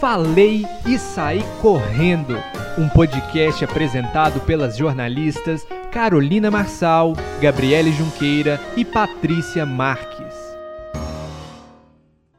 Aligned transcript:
Falei 0.00 0.62
e 0.88 0.98
Saí 0.98 1.40
Correndo, 1.60 2.32
um 2.78 2.88
podcast 2.88 3.62
apresentado 3.62 4.40
pelas 4.46 4.74
jornalistas 4.74 5.62
Carolina 5.92 6.50
Marçal, 6.50 7.12
Gabriele 7.38 7.92
Junqueira 7.92 8.58
e 8.78 8.82
Patrícia 8.82 9.66
Marques. 9.66 10.34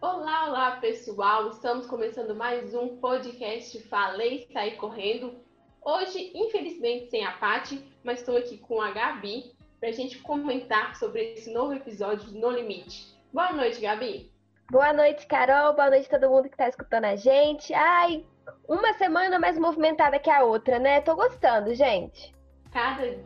Olá, 0.01 0.47
olá 0.49 0.71
pessoal! 0.77 1.51
Estamos 1.51 1.85
começando 1.85 2.33
mais 2.33 2.73
um 2.73 2.97
podcast 2.97 3.79
Falei 3.81 4.47
e 4.49 4.51
Saí 4.51 4.71
Correndo. 4.71 5.35
Hoje, 5.85 6.31
infelizmente, 6.33 7.11
sem 7.11 7.23
a 7.23 7.33
Pati, 7.33 7.79
mas 8.03 8.21
estou 8.21 8.37
aqui 8.37 8.57
com 8.57 8.81
a 8.81 8.89
Gabi 8.89 9.51
para 9.79 9.89
a 9.89 9.93
gente 9.93 10.17
comentar 10.17 10.95
sobre 10.95 11.33
esse 11.33 11.53
novo 11.53 11.73
episódio 11.73 12.27
de 12.27 12.39
No 12.39 12.49
Limite. 12.49 13.15
Boa 13.31 13.53
noite, 13.53 13.79
Gabi! 13.79 14.31
Boa 14.71 14.93
noite, 14.93 15.27
Carol. 15.27 15.73
Boa 15.73 15.89
noite 15.89 16.07
a 16.07 16.17
todo 16.17 16.31
mundo 16.31 16.43
que 16.43 16.53
está 16.53 16.69
escutando 16.69 17.03
a 17.03 17.17
gente. 17.17 17.73
Ai, 17.73 18.23
uma 18.69 18.93
semana 18.93 19.37
mais 19.37 19.59
movimentada 19.59 20.17
que 20.17 20.29
a 20.29 20.45
outra, 20.45 20.79
né? 20.79 21.01
Tô 21.01 21.13
gostando, 21.13 21.75
gente. 21.75 22.33
Cada 22.71 23.17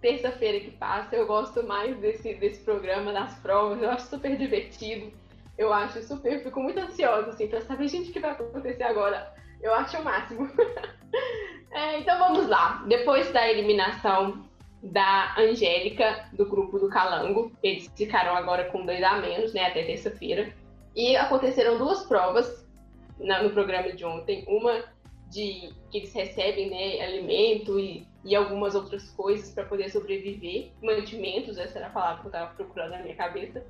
terça-feira 0.00 0.58
que 0.58 0.72
passa, 0.72 1.14
eu 1.14 1.24
gosto 1.24 1.64
mais 1.64 1.96
desse, 1.98 2.34
desse 2.34 2.64
programa, 2.64 3.12
das 3.12 3.32
provas. 3.38 3.80
Eu 3.80 3.90
acho 3.90 4.08
super 4.08 4.36
divertido. 4.36 5.12
Eu 5.56 5.72
acho 5.72 6.02
super, 6.02 6.32
eu 6.32 6.40
fico 6.40 6.60
muito 6.60 6.80
ansiosa, 6.80 7.30
assim, 7.30 7.46
pra 7.46 7.60
saber, 7.60 7.86
gente, 7.86 8.10
o 8.10 8.12
que 8.12 8.18
vai 8.18 8.32
acontecer 8.32 8.82
agora. 8.82 9.32
Eu 9.62 9.72
acho 9.74 9.98
o 9.98 10.04
máximo. 10.04 10.50
é, 11.70 12.00
então 12.00 12.18
vamos 12.18 12.48
lá. 12.48 12.82
Depois 12.88 13.30
da 13.30 13.48
eliminação 13.48 14.42
da 14.82 15.32
Angélica, 15.38 16.28
do 16.32 16.44
grupo 16.44 16.76
do 16.76 16.88
Calango, 16.88 17.52
eles 17.62 17.88
ficaram 17.96 18.34
agora 18.34 18.64
com 18.64 18.84
dois 18.84 19.00
a 19.00 19.18
menos, 19.18 19.54
né, 19.54 19.66
até 19.66 19.84
terça-feira. 19.84 20.52
E 20.98 21.14
aconteceram 21.14 21.78
duas 21.78 22.04
provas 22.06 22.66
na, 23.20 23.40
no 23.40 23.50
programa 23.50 23.92
de 23.92 24.04
ontem. 24.04 24.44
Uma 24.48 24.82
de 25.30 25.72
que 25.92 25.98
eles 25.98 26.12
recebem 26.12 26.68
né, 26.70 27.00
alimento 27.00 27.78
e, 27.78 28.04
e 28.24 28.34
algumas 28.34 28.74
outras 28.74 29.08
coisas 29.12 29.54
para 29.54 29.64
poder 29.64 29.90
sobreviver. 29.90 30.72
Mantimentos, 30.82 31.56
essa 31.56 31.78
era 31.78 31.86
a 31.86 31.90
palavra 31.90 32.22
que 32.22 32.26
eu 32.26 32.30
estava 32.30 32.54
procurando 32.56 32.90
na 32.90 33.02
minha 33.02 33.14
cabeça. 33.14 33.64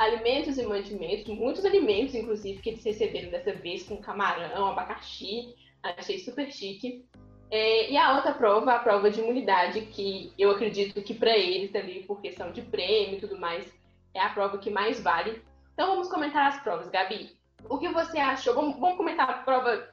Alimentos 0.00 0.58
e 0.58 0.66
mantimentos, 0.66 1.28
muitos 1.28 1.64
alimentos, 1.64 2.16
inclusive, 2.16 2.60
que 2.60 2.70
eles 2.70 2.84
receberam 2.84 3.30
dessa 3.30 3.52
vez, 3.52 3.84
com 3.84 3.96
camarão, 3.98 4.66
abacaxi. 4.66 5.54
Achei 5.80 6.18
super 6.18 6.50
chique. 6.50 7.04
É, 7.52 7.88
e 7.88 7.96
a 7.96 8.16
outra 8.16 8.32
prova, 8.32 8.72
a 8.72 8.80
prova 8.80 9.12
de 9.12 9.20
imunidade, 9.20 9.82
que 9.82 10.32
eu 10.36 10.50
acredito 10.50 11.00
que 11.02 11.14
para 11.14 11.38
eles 11.38 11.72
ali, 11.76 12.02
por 12.02 12.20
questão 12.20 12.50
de 12.50 12.62
prêmio 12.62 13.18
e 13.18 13.20
tudo 13.20 13.38
mais, 13.38 13.64
é 14.12 14.18
a 14.18 14.30
prova 14.30 14.58
que 14.58 14.70
mais 14.70 15.00
vale, 15.00 15.40
então 15.74 15.88
vamos 15.88 16.08
comentar 16.08 16.46
as 16.46 16.60
provas, 16.60 16.88
Gabi. 16.88 17.36
O 17.68 17.78
que 17.78 17.88
você 17.88 18.18
achou? 18.18 18.54
Vamos, 18.54 18.78
vamos 18.78 18.96
comentar 18.96 19.28
a 19.28 19.32
prova 19.38 19.88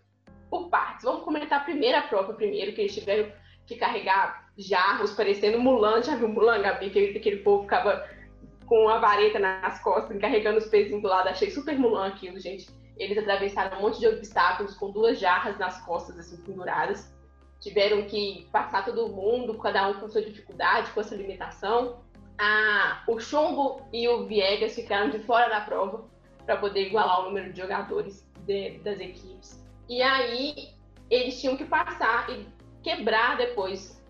por 0.49 0.69
partes. 0.69 1.03
Vamos 1.03 1.23
comentar 1.23 1.61
a 1.61 1.63
primeira 1.63 2.03
prova 2.03 2.33
primeiro, 2.33 2.73
que 2.73 2.81
eles 2.81 2.93
tiveram 2.93 3.31
que 3.65 3.75
carregar 3.75 4.51
jarros, 4.57 5.11
parecendo 5.11 5.59
Mulan. 5.59 6.03
Já 6.03 6.15
viu 6.15 6.27
Mulan, 6.27 6.61
Gabi? 6.61 6.87
Aquele, 6.87 7.17
aquele 7.17 7.37
povo 7.37 7.63
ficava 7.63 8.07
com 8.67 8.89
a 8.89 8.99
vareta 8.99 9.39
nas 9.39 9.81
costas, 9.81 10.17
carregando 10.19 10.59
os 10.59 10.67
pezinhos 10.67 11.01
do 11.01 11.07
lado. 11.07 11.29
Achei 11.29 11.49
super 11.49 11.77
Mulan 11.77 12.09
aquilo, 12.09 12.39
gente. 12.39 12.69
Eles 12.97 13.17
atravessaram 13.17 13.79
um 13.79 13.81
monte 13.81 13.99
de 13.99 14.07
obstáculos 14.07 14.75
com 14.75 14.91
duas 14.91 15.19
jarras 15.19 15.57
nas 15.57 15.83
costas, 15.83 16.19
assim, 16.19 16.37
penduradas. 16.43 17.11
Tiveram 17.59 18.03
que 18.03 18.47
passar 18.51 18.85
todo 18.85 19.09
mundo, 19.09 19.57
cada 19.57 19.87
um 19.87 19.95
com 19.95 20.07
sua 20.07 20.21
dificuldade, 20.21 20.91
com 20.91 21.03
sua 21.03 21.17
limitação 21.17 21.99
a, 22.41 23.03
o 23.07 23.19
Chumbo 23.19 23.87
e 23.93 24.09
o 24.09 24.25
Viegas 24.25 24.73
ficaram 24.73 25.11
de 25.11 25.19
fora 25.19 25.47
da 25.47 25.61
prova 25.61 26.09
para 26.43 26.57
poder 26.57 26.87
igualar 26.87 27.21
o 27.21 27.25
número 27.25 27.53
de 27.53 27.61
jogadores 27.61 28.27
de, 28.47 28.79
das 28.79 28.99
equipes. 28.99 29.63
E 29.87 30.01
aí 30.01 30.73
eles 31.07 31.39
tinham 31.39 31.55
que 31.55 31.65
passar 31.65 32.27
e 32.31 32.47
quebrar 32.81 33.37
depois 33.37 34.03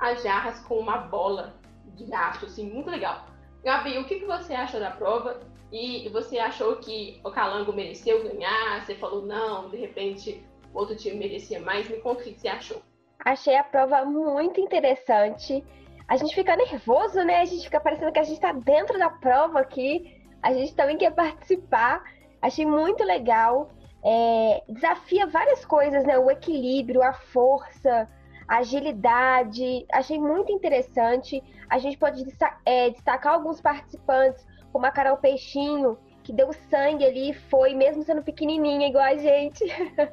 as 0.00 0.20
jarras 0.24 0.58
com 0.64 0.80
uma 0.80 0.98
bola 0.98 1.54
de 1.94 2.12
aço, 2.12 2.46
assim, 2.46 2.68
muito 2.68 2.90
legal. 2.90 3.24
Gabi, 3.62 3.98
o 3.98 4.04
que, 4.04 4.18
que 4.18 4.26
você 4.26 4.52
achou 4.52 4.80
da 4.80 4.90
prova? 4.90 5.38
E 5.70 6.08
você 6.08 6.40
achou 6.40 6.76
que 6.76 7.20
o 7.22 7.30
Calango 7.30 7.72
mereceu 7.72 8.24
ganhar? 8.24 8.84
Você 8.84 8.96
falou 8.96 9.24
não, 9.24 9.70
de 9.70 9.76
repente 9.76 10.44
outro 10.74 10.96
time 10.96 11.16
merecia 11.16 11.60
mais? 11.60 11.88
Me 11.88 11.98
conta 12.00 12.22
o 12.22 12.24
que 12.24 12.34
você 12.34 12.48
achou. 12.48 12.82
Achei 13.24 13.56
a 13.56 13.64
prova 13.64 14.04
muito 14.04 14.60
interessante 14.60 15.64
a 16.08 16.16
gente 16.16 16.34
fica 16.34 16.56
nervoso, 16.56 17.22
né? 17.24 17.40
A 17.40 17.44
gente 17.44 17.64
fica 17.64 17.80
parecendo 17.80 18.12
que 18.12 18.18
a 18.18 18.22
gente 18.22 18.36
está 18.36 18.52
dentro 18.52 18.98
da 18.98 19.10
prova 19.10 19.60
aqui. 19.60 20.22
A 20.42 20.52
gente 20.52 20.74
também 20.74 20.96
quer 20.96 21.12
participar. 21.12 22.02
Achei 22.40 22.64
muito 22.64 23.02
legal. 23.02 23.70
É, 24.04 24.62
desafia 24.68 25.26
várias 25.26 25.64
coisas, 25.64 26.04
né? 26.04 26.16
O 26.16 26.30
equilíbrio, 26.30 27.02
a 27.02 27.12
força, 27.12 28.08
a 28.46 28.58
agilidade. 28.58 29.84
Achei 29.92 30.18
muito 30.18 30.52
interessante. 30.52 31.42
A 31.68 31.78
gente 31.78 31.98
pode 31.98 32.24
é, 32.64 32.90
destacar 32.90 33.34
alguns 33.34 33.60
participantes, 33.60 34.46
como 34.72 34.86
a 34.86 34.92
Carol 34.92 35.16
Peixinho, 35.16 35.98
que 36.22 36.32
deu 36.32 36.52
sangue 36.70 37.04
ali, 37.04 37.32
foi, 37.32 37.74
mesmo 37.74 38.04
sendo 38.04 38.22
pequenininha, 38.22 38.88
igual 38.88 39.04
a 39.04 39.16
gente, 39.16 39.64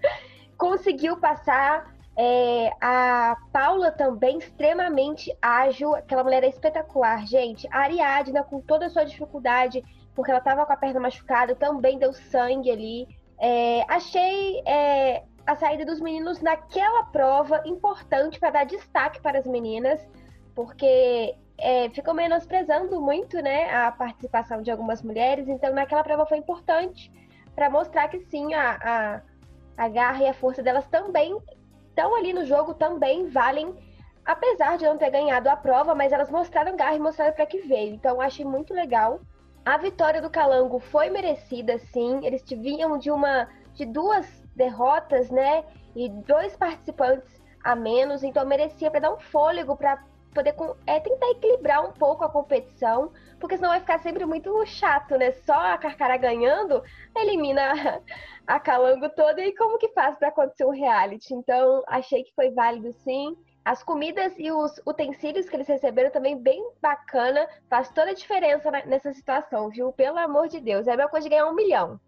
conseguiu 0.58 1.18
passar 1.18 1.93
é, 2.16 2.72
a 2.80 3.36
Paula 3.52 3.92
também, 3.92 4.38
extremamente 4.38 5.36
ágil. 5.42 5.96
Aquela 5.96 6.24
mulher 6.24 6.44
é 6.44 6.50
espetacular, 6.50 7.26
gente. 7.26 7.68
A 7.72 7.80
Ariadna, 7.80 8.44
com 8.44 8.62
toda 8.62 8.86
a 8.86 8.90
sua 8.90 9.04
dificuldade, 9.04 9.84
porque 10.14 10.30
ela 10.30 10.40
estava 10.40 10.66
com 10.66 10.74
a 10.74 10.78
perna 10.78 11.00
machucada, 11.00 11.56
também 11.56 11.98
deu 11.98 12.14
sangue 12.14 12.70
ali. 12.70 13.08
É, 13.40 13.84
achei 13.88 14.62
é, 14.66 15.24
a 15.46 15.56
saída 15.56 15.86
dos 15.86 16.00
meninos 16.00 16.40
naquela 16.40 17.04
prova 17.06 17.64
importante 17.66 18.40
para 18.40 18.52
dar 18.52 18.66
destaque 18.66 19.20
para 19.20 19.40
as 19.40 19.48
meninas, 19.48 20.00
porque 20.54 21.36
é, 21.58 21.90
ficou 21.90 22.14
menosprezando 22.14 23.02
muito 23.02 23.42
né, 23.42 23.74
a 23.74 23.92
participação 23.92 24.62
de 24.62 24.70
algumas 24.70 25.02
mulheres. 25.02 25.48
Então, 25.48 25.74
naquela 25.74 26.04
prova 26.04 26.28
foi 26.28 26.38
importante 26.38 27.12
para 27.56 27.72
mostrar 27.72 28.08
que 28.08 28.20
sim, 28.20 28.54
a, 28.54 29.22
a, 29.78 29.84
a 29.84 29.90
garra 29.90 30.24
e 30.24 30.28
a 30.28 30.34
força 30.34 30.62
delas 30.62 30.86
também 30.88 31.36
estão 31.94 32.16
ali 32.16 32.34
no 32.34 32.44
jogo 32.44 32.74
também 32.74 33.30
valem, 33.30 33.74
apesar 34.26 34.78
de 34.78 34.86
não 34.86 34.98
ter 34.98 35.12
ganhado 35.12 35.48
a 35.48 35.56
prova, 35.56 35.94
mas 35.94 36.12
elas 36.12 36.32
mostraram 36.32 36.76
garra 36.76 36.96
e 36.96 37.00
mostraram 37.00 37.34
para 37.34 37.46
que 37.46 37.60
veio. 37.60 37.94
Então 37.94 38.20
achei 38.20 38.44
muito 38.44 38.74
legal. 38.74 39.22
A 39.64 39.78
vitória 39.78 40.22
do 40.22 40.30
Calango 40.30 40.80
foi 40.80 41.10
merecida, 41.10 41.78
sim. 41.78 42.26
Eles 42.26 42.44
vinham 42.50 42.98
de 42.98 43.12
uma 43.12 43.48
de 43.76 43.86
duas 43.86 44.28
derrotas, 44.56 45.30
né? 45.30 45.64
E 45.96 46.10
dois 46.10 46.56
participantes 46.58 47.42
a 47.64 47.76
menos, 47.76 48.24
então 48.24 48.46
merecia 48.46 48.92
para 48.92 49.00
dar 49.00 49.14
um 49.14 49.20
fôlego 49.20 49.78
para 49.78 50.04
poder 50.34 50.56
é, 50.86 51.00
tentar 51.00 51.30
equilibrar 51.32 51.86
um 51.86 51.92
pouco 51.94 52.24
a 52.24 52.30
competição, 52.30 53.12
porque 53.40 53.56
senão 53.56 53.70
vai 53.70 53.80
ficar 53.80 54.00
sempre 54.00 54.26
muito 54.26 54.66
chato, 54.66 55.18
né? 55.18 55.32
Só 55.32 55.54
a 55.54 55.78
Carcara 55.78 56.18
ganhando 56.18 56.82
elimina 57.16 58.02
a 58.48 58.60
Calango 58.60 59.10
toda 59.10 59.44
e 59.44 59.56
como 59.56 59.78
que 59.78 59.90
faz 59.90 60.18
para 60.18 60.30
acontecer 60.30 60.66
um 60.66 60.72
reality? 60.72 61.34
Então, 61.34 61.84
achei 61.88 62.24
que 62.24 62.34
foi 62.34 62.52
válido 62.52 62.92
sim. 62.92 63.36
As 63.64 63.82
comidas 63.82 64.34
e 64.38 64.52
os 64.52 64.82
utensílios 64.86 65.48
que 65.48 65.56
eles 65.56 65.68
receberam 65.68 66.12
também 66.12 66.38
bem 66.38 66.70
bacana, 66.82 67.48
faz 67.70 67.90
toda 67.90 68.12
a 68.12 68.14
diferença 68.14 68.70
nessa 68.72 69.14
situação, 69.14 69.70
viu? 69.70 69.94
Pelo 69.94 70.18
amor 70.18 70.50
de 70.50 70.60
Deus, 70.60 70.86
é 70.88 70.94
a 70.94 70.98
mesma 70.98 71.10
coisa 71.10 71.24
de 71.24 71.30
ganhar 71.30 71.48
um 71.48 71.56
milhão. 71.56 72.00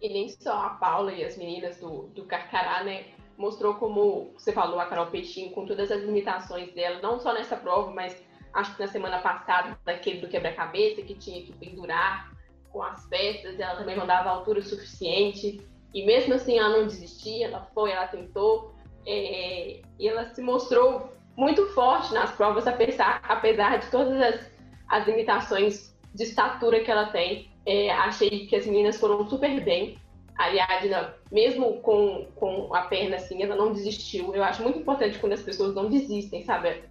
E 0.00 0.08
nem 0.08 0.28
só 0.28 0.52
a 0.52 0.70
Paula 0.70 1.12
e 1.12 1.24
as 1.24 1.36
meninas 1.36 1.78
do, 1.78 2.08
do 2.08 2.24
Carcará, 2.24 2.84
né? 2.84 3.06
Mostrou 3.38 3.74
como 3.74 4.32
você 4.36 4.52
falou, 4.52 4.80
a 4.80 4.86
Carol 4.86 5.06
Peixinho, 5.06 5.52
com 5.52 5.64
todas 5.64 5.90
as 5.90 6.02
limitações 6.02 6.74
dela, 6.74 7.00
não 7.00 7.20
só 7.20 7.32
nessa 7.32 7.56
prova, 7.56 7.92
mas 7.92 8.20
acho 8.52 8.74
que 8.74 8.82
na 8.82 8.88
semana 8.88 9.18
passada, 9.18 9.78
daquele 9.84 10.20
do 10.20 10.28
quebra-cabeça, 10.28 11.02
que 11.02 11.14
tinha 11.14 11.42
que 11.42 11.52
pendurar 11.52 12.32
com 12.70 12.82
as 12.82 13.06
peças, 13.06 13.58
ela 13.58 13.76
também 13.76 13.96
não 13.96 14.06
dava 14.06 14.28
altura 14.28 14.60
suficiente. 14.60 15.60
E 15.94 16.04
mesmo 16.04 16.34
assim 16.34 16.58
ela 16.58 16.76
não 16.78 16.86
desistia, 16.86 17.46
ela 17.46 17.70
foi, 17.72 17.92
ela 17.92 18.08
tentou, 18.08 18.74
é, 19.06 19.80
e 19.98 20.08
ela 20.08 20.34
se 20.34 20.42
mostrou 20.42 21.12
muito 21.36 21.66
forte 21.68 22.12
nas 22.12 22.32
provas, 22.32 22.66
apesar, 22.66 23.22
apesar 23.22 23.78
de 23.78 23.90
todas 23.90 24.20
as, 24.20 24.50
as 24.88 25.06
limitações 25.06 25.96
de 26.14 26.24
estatura 26.24 26.80
que 26.80 26.90
ela 26.90 27.06
tem. 27.06 27.50
É, 27.64 27.90
achei 27.90 28.46
que 28.46 28.56
as 28.56 28.66
meninas 28.66 28.98
foram 28.98 29.28
super 29.28 29.62
bem. 29.62 29.96
A 30.38 30.44
Ariadna, 30.44 31.14
mesmo 31.32 31.80
com, 31.80 32.28
com 32.36 32.72
a 32.74 32.82
perna 32.82 33.16
assim, 33.16 33.42
ela 33.42 33.56
não 33.56 33.72
desistiu. 33.72 34.34
Eu 34.34 34.44
acho 34.44 34.62
muito 34.62 34.78
importante 34.78 35.18
quando 35.18 35.32
as 35.32 35.42
pessoas 35.42 35.74
não 35.74 35.90
desistem, 35.90 36.44
sabe? 36.44 36.84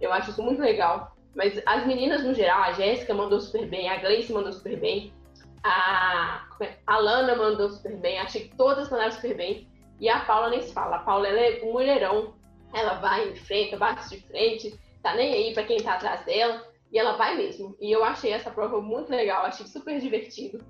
Eu 0.00 0.12
acho 0.12 0.30
isso 0.30 0.42
muito 0.42 0.62
legal. 0.62 1.14
Mas 1.34 1.60
as 1.66 1.84
meninas, 1.86 2.22
no 2.22 2.32
geral, 2.32 2.62
a 2.62 2.72
Jéssica 2.72 3.12
mandou 3.12 3.40
super 3.40 3.66
bem, 3.66 3.88
a 3.88 3.96
Gleice 3.96 4.32
mandou 4.32 4.52
super 4.52 4.78
bem. 4.78 5.12
A, 5.64 6.46
é? 6.60 6.74
a 6.86 6.98
Lana 6.98 7.34
mandou 7.34 7.68
super 7.70 7.96
bem, 7.96 8.18
achei 8.18 8.48
que 8.48 8.56
todas 8.56 8.88
mandaram 8.88 9.10
super 9.10 9.36
bem. 9.36 9.68
E 10.00 10.08
a 10.08 10.20
Paula 10.20 10.50
nem 10.50 10.62
se 10.62 10.72
fala. 10.72 10.96
A 10.96 11.00
Paula 11.00 11.26
ela 11.26 11.40
é 11.40 11.62
um 11.64 11.72
mulherão. 11.72 12.34
Ela 12.72 12.94
vai 12.94 13.28
em 13.28 13.34
frente, 13.34 13.76
bate 13.76 14.08
de 14.08 14.20
frente, 14.26 14.78
tá 15.02 15.14
nem 15.14 15.32
aí 15.32 15.54
para 15.54 15.64
quem 15.64 15.78
tá 15.78 15.94
atrás 15.94 16.24
dela. 16.24 16.64
E 16.92 16.98
ela 16.98 17.16
vai 17.16 17.36
mesmo. 17.36 17.76
E 17.80 17.90
eu 17.90 18.04
achei 18.04 18.32
essa 18.32 18.50
prova 18.50 18.80
muito 18.80 19.10
legal, 19.10 19.44
achei 19.44 19.66
super 19.66 19.98
divertido. 20.00 20.64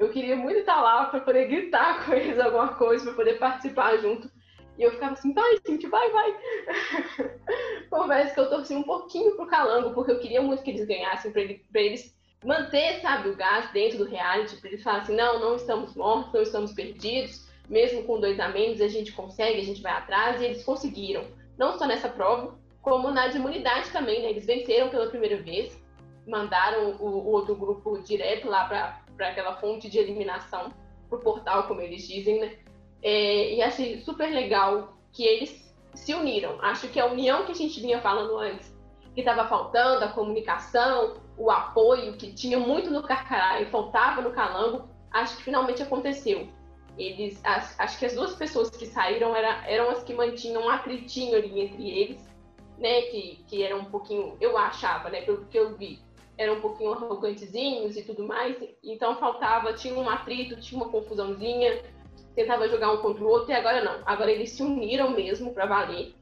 Eu 0.00 0.08
queria 0.08 0.34
muito 0.34 0.60
estar 0.60 0.80
lá 0.80 1.04
para 1.04 1.20
poder 1.20 1.46
gritar 1.46 2.02
com 2.06 2.14
eles 2.14 2.40
alguma 2.40 2.68
coisa, 2.68 3.04
para 3.04 3.14
poder 3.14 3.38
participar 3.38 3.98
junto. 3.98 4.30
E 4.78 4.82
eu 4.82 4.92
ficava 4.92 5.12
assim, 5.12 5.34
vai, 5.34 5.58
gente, 5.66 5.86
vai, 5.88 6.10
vai. 6.10 6.34
Conversa 7.90 8.32
que 8.32 8.40
eu 8.40 8.48
torci 8.48 8.74
um 8.74 8.82
pouquinho 8.82 9.36
pro 9.36 9.46
Calango, 9.46 9.92
porque 9.92 10.10
eu 10.10 10.18
queria 10.18 10.40
muito 10.40 10.62
que 10.62 10.70
eles 10.70 10.86
ganhassem, 10.86 11.30
para 11.30 11.42
ele, 11.42 11.62
eles 11.74 12.16
manter, 12.42 13.02
sabe, 13.02 13.28
o 13.28 13.36
gás 13.36 13.70
dentro 13.72 13.98
do 13.98 14.04
reality, 14.04 14.56
para 14.56 14.70
eles 14.70 14.82
falarem 14.82 15.04
assim, 15.04 15.16
não, 15.16 15.38
não 15.38 15.56
estamos 15.56 15.94
mortos, 15.94 16.32
não 16.32 16.40
estamos 16.40 16.72
perdidos, 16.72 17.46
mesmo 17.68 18.04
com 18.04 18.18
dois 18.18 18.40
a 18.40 18.48
menos, 18.48 18.80
a 18.80 18.88
gente 18.88 19.12
consegue, 19.12 19.60
a 19.60 19.64
gente 19.64 19.82
vai 19.82 19.92
atrás, 19.92 20.40
e 20.40 20.46
eles 20.46 20.64
conseguiram. 20.64 21.26
Não 21.58 21.78
só 21.78 21.86
nessa 21.86 22.08
prova, 22.08 22.58
como 22.80 23.10
na 23.10 23.28
de 23.28 23.36
imunidade 23.36 23.90
também, 23.90 24.22
né? 24.22 24.30
Eles 24.30 24.46
venceram 24.46 24.88
pela 24.88 25.10
primeira 25.10 25.36
vez, 25.42 25.78
mandaram 26.26 26.92
o, 26.92 27.06
o 27.06 27.26
outro 27.32 27.54
grupo 27.54 28.00
direto 28.02 28.48
lá 28.48 28.64
para 28.64 29.02
aquela 29.28 29.56
fonte 29.56 29.88
de 29.88 29.98
eliminação, 29.98 30.72
pro 31.08 31.18
portal, 31.18 31.64
como 31.64 31.80
eles 31.80 32.06
dizem, 32.06 32.40
né? 32.40 32.56
É, 33.02 33.54
e 33.54 33.62
achei 33.62 34.00
super 34.00 34.30
legal 34.30 34.96
que 35.12 35.24
eles 35.24 35.74
se 35.94 36.14
uniram. 36.14 36.58
Acho 36.62 36.88
que 36.88 37.00
a 37.00 37.06
união 37.06 37.44
que 37.44 37.52
a 37.52 37.54
gente 37.54 37.80
vinha 37.80 38.00
falando 38.00 38.38
antes, 38.38 38.72
que 39.14 39.20
estava 39.20 39.48
faltando, 39.48 40.04
a 40.04 40.08
comunicação, 40.08 41.16
o 41.36 41.50
apoio, 41.50 42.16
que 42.16 42.32
tinha 42.32 42.58
muito 42.58 42.90
no 42.90 43.02
Carcará 43.02 43.60
e 43.60 43.66
faltava 43.66 44.22
no 44.22 44.30
Calango, 44.30 44.88
acho 45.10 45.36
que 45.38 45.44
finalmente 45.44 45.82
aconteceu. 45.82 46.48
Eles, 46.96 47.40
as, 47.44 47.78
acho 47.80 47.98
que 47.98 48.06
as 48.06 48.14
duas 48.14 48.34
pessoas 48.34 48.70
que 48.70 48.86
saíram 48.86 49.34
era, 49.34 49.66
eram 49.66 49.90
as 49.90 50.02
que 50.02 50.12
mantinham 50.12 50.64
um 50.64 50.68
atritinho 50.68 51.36
ali 51.36 51.60
entre 51.60 51.90
eles, 51.90 52.28
né? 52.78 53.02
Que, 53.02 53.44
que 53.48 53.62
era 53.62 53.76
um 53.76 53.84
pouquinho, 53.84 54.36
eu 54.40 54.56
achava, 54.56 55.08
né? 55.08 55.22
Pelo 55.22 55.46
que 55.46 55.58
eu 55.58 55.76
vi, 55.76 55.98
eram 56.40 56.54
um 56.54 56.60
pouquinho 56.62 56.92
arrogantezinhos 56.92 57.98
e 57.98 58.02
tudo 58.02 58.26
mais. 58.26 58.56
Então 58.82 59.14
faltava, 59.16 59.74
tinha 59.74 59.94
um 59.94 60.08
atrito, 60.08 60.58
tinha 60.58 60.80
uma 60.80 60.90
confusãozinha, 60.90 61.82
tentava 62.34 62.66
jogar 62.66 62.92
um 62.92 63.02
contra 63.02 63.22
o 63.22 63.28
outro, 63.28 63.50
e 63.50 63.54
agora 63.54 63.84
não. 63.84 64.00
Agora 64.06 64.32
eles 64.32 64.50
se 64.52 64.62
uniram 64.62 65.10
mesmo 65.10 65.52
para 65.52 65.66
valer. 65.66 66.14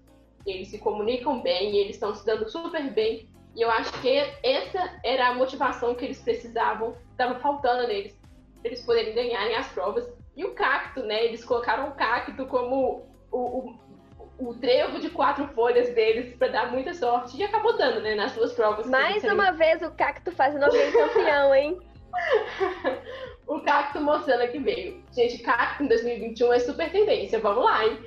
Eles 0.44 0.68
se 0.68 0.78
comunicam 0.78 1.40
bem, 1.40 1.76
eles 1.76 1.94
estão 1.94 2.12
se 2.16 2.26
dando 2.26 2.50
super 2.50 2.92
bem. 2.92 3.28
E 3.54 3.62
eu 3.62 3.70
acho 3.70 3.92
que 4.00 4.08
essa 4.42 4.98
era 5.04 5.28
a 5.28 5.34
motivação 5.34 5.94
que 5.94 6.04
eles 6.04 6.20
precisavam, 6.20 6.96
estava 7.12 7.38
faltando 7.38 7.86
neles, 7.86 8.18
para 8.60 8.70
eles 8.70 8.84
poderem 8.84 9.14
ganharem 9.14 9.54
as 9.54 9.68
provas. 9.68 10.04
E 10.36 10.44
o 10.44 10.52
cacto, 10.52 11.00
né? 11.04 11.26
Eles 11.26 11.44
colocaram 11.44 11.90
o 11.90 11.94
cacto 11.94 12.44
como 12.46 13.06
o, 13.30 13.38
o, 13.38 13.78
o 14.38 14.54
trevo 14.54 15.00
de 15.00 15.10
quatro 15.10 15.48
folhas 15.48 15.92
deles 15.94 16.34
para 16.36 16.48
dar 16.48 16.70
muita 16.70 16.94
sorte. 16.94 17.36
E 17.36 17.42
acabou 17.42 17.76
dando, 17.76 18.00
né? 18.00 18.14
Nas 18.14 18.32
duas 18.32 18.52
provas. 18.52 18.86
Mais 18.86 19.24
uma 19.24 19.50
vez 19.50 19.82
o 19.82 19.90
cacto 19.90 20.30
fazendo 20.30 20.64
alguém 20.64 20.92
campeão, 20.92 21.54
hein? 21.54 21.78
o 23.46 23.60
cacto 23.60 24.00
mostrando 24.00 24.50
que 24.50 24.58
veio. 24.58 25.02
Gente, 25.12 25.38
cacto 25.38 25.82
em 25.82 25.88
2021 25.88 26.52
é 26.52 26.58
super 26.60 26.90
tendência. 26.90 27.40
Vamos 27.40 27.64
lá, 27.64 27.84
hein? 27.84 27.98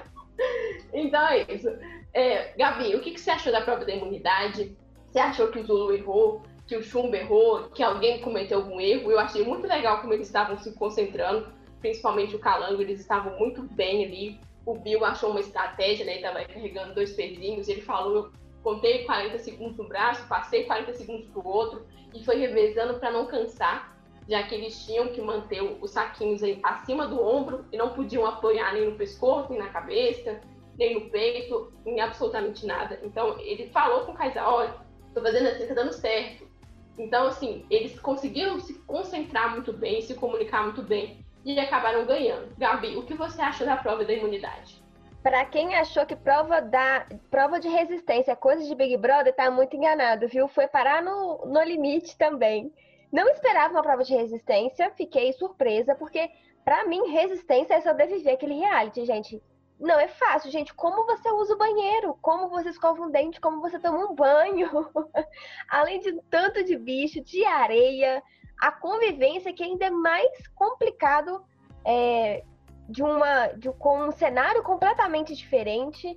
então 0.92 1.28
é 1.28 1.46
isso. 1.52 1.68
É, 2.12 2.52
Gabi, 2.56 2.96
o 2.96 3.00
que, 3.00 3.12
que 3.12 3.20
você 3.20 3.30
achou 3.30 3.52
da 3.52 3.60
prova 3.60 3.84
da 3.84 3.94
imunidade? 3.94 4.76
Você 5.06 5.18
achou 5.18 5.48
que 5.48 5.60
o 5.60 5.64
Zulu 5.64 5.94
errou? 5.94 6.42
Que 6.66 6.76
o 6.76 6.82
Chumbo 6.82 7.14
errou? 7.14 7.68
Que 7.70 7.82
alguém 7.82 8.20
cometeu 8.20 8.58
algum 8.58 8.80
erro? 8.80 9.12
Eu 9.12 9.18
achei 9.18 9.44
muito 9.44 9.66
legal 9.66 10.00
como 10.00 10.12
eles 10.12 10.26
estavam 10.26 10.56
se 10.58 10.72
concentrando, 10.74 11.52
principalmente 11.80 12.34
o 12.34 12.38
Calango, 12.38 12.82
eles 12.82 13.00
estavam 13.00 13.38
muito 13.38 13.62
bem 13.62 14.04
ali. 14.04 14.40
O 14.70 14.78
Bill 14.78 15.04
achou 15.04 15.30
uma 15.30 15.40
estratégia, 15.40 16.06
né? 16.06 16.12
Ele 16.12 16.20
estava 16.24 16.44
carregando 16.44 16.94
dois 16.94 17.12
pezinhos. 17.12 17.68
Ele 17.68 17.80
falou: 17.80 18.14
eu 18.14 18.32
contei 18.62 19.02
40 19.04 19.36
segundos 19.40 19.76
no 19.76 19.88
braço, 19.88 20.28
passei 20.28 20.62
40 20.62 20.92
segundos 20.92 21.26
pro 21.26 21.44
outro 21.44 21.84
e 22.14 22.24
foi 22.24 22.36
revezando 22.36 22.94
para 23.00 23.10
não 23.10 23.26
cansar, 23.26 23.98
já 24.28 24.44
que 24.44 24.54
eles 24.54 24.86
tinham 24.86 25.08
que 25.08 25.20
manter 25.20 25.60
os 25.60 25.90
saquinhos 25.90 26.40
acima 26.62 27.08
do 27.08 27.20
ombro 27.20 27.64
e 27.72 27.76
não 27.76 27.94
podiam 27.94 28.24
apoiar 28.24 28.72
nem 28.72 28.88
no 28.88 28.96
pescoço, 28.96 29.50
nem 29.50 29.58
na 29.58 29.70
cabeça, 29.70 30.40
nem 30.78 30.94
no 30.94 31.10
peito, 31.10 31.72
em 31.84 32.00
absolutamente 32.00 32.64
nada. 32.64 33.00
Então, 33.02 33.40
ele 33.40 33.66
falou 33.70 34.04
com 34.04 34.12
o 34.12 34.14
Kaysar, 34.14 34.48
olha, 34.48 34.76
tô 35.12 35.20
fazendo 35.20 35.48
assim, 35.48 35.66
tá 35.66 35.74
dando 35.74 35.92
certo. 35.92 36.48
Então, 36.96 37.26
assim, 37.26 37.66
eles 37.68 37.98
conseguiram 37.98 38.60
se 38.60 38.74
concentrar 38.80 39.50
muito 39.50 39.72
bem, 39.72 40.00
se 40.00 40.14
comunicar 40.14 40.62
muito 40.62 40.82
bem 40.82 41.24
e 41.44 41.58
acabaram 41.58 42.04
ganhando. 42.06 42.54
Gabi, 42.56 42.96
o 42.96 43.02
que 43.02 43.14
você 43.14 43.40
acha 43.40 43.64
da 43.64 43.76
prova 43.76 44.04
da 44.04 44.12
imunidade? 44.12 44.80
Para 45.22 45.44
quem 45.44 45.74
achou 45.74 46.06
que 46.06 46.16
prova 46.16 46.62
da 46.62 47.06
prova 47.30 47.60
de 47.60 47.68
resistência 47.68 48.32
é 48.32 48.36
coisa 48.36 48.64
de 48.64 48.74
Big 48.74 48.96
Brother, 48.96 49.34
tá 49.34 49.50
muito 49.50 49.76
enganado, 49.76 50.26
viu? 50.28 50.48
Foi 50.48 50.66
parar 50.66 51.02
no, 51.02 51.44
no 51.44 51.62
limite 51.62 52.16
também. 52.16 52.72
Não 53.12 53.28
esperava 53.28 53.74
uma 53.74 53.82
prova 53.82 54.02
de 54.02 54.14
resistência, 54.14 54.90
fiquei 54.96 55.32
surpresa, 55.34 55.94
porque 55.94 56.30
para 56.64 56.86
mim 56.86 57.10
resistência 57.10 57.74
é 57.74 57.80
sobreviver 57.80 58.34
aquele 58.34 58.54
reality, 58.54 59.04
gente. 59.04 59.42
Não 59.78 59.98
é 59.98 60.08
fácil, 60.08 60.50
gente. 60.50 60.74
Como 60.74 61.06
você 61.06 61.30
usa 61.30 61.54
o 61.54 61.58
banheiro? 61.58 62.16
Como 62.20 62.48
você 62.48 62.68
escova 62.68 63.02
um 63.02 63.10
dente? 63.10 63.40
Como 63.40 63.62
você 63.62 63.78
toma 63.78 64.10
um 64.10 64.14
banho? 64.14 64.68
Além 65.68 66.00
de 66.00 66.20
tanto 66.30 66.62
de 66.62 66.76
bicho, 66.76 67.22
de 67.22 67.44
areia, 67.44 68.22
a 68.60 68.70
convivência 68.70 69.52
que 69.52 69.62
ainda 69.62 69.86
é 69.86 69.90
mais 69.90 70.46
complicado 70.54 71.42
é, 71.84 72.44
de 72.88 73.02
uma 73.02 73.48
de, 73.48 73.70
com 73.72 74.02
um 74.02 74.12
cenário 74.12 74.62
completamente 74.62 75.34
diferente. 75.34 76.16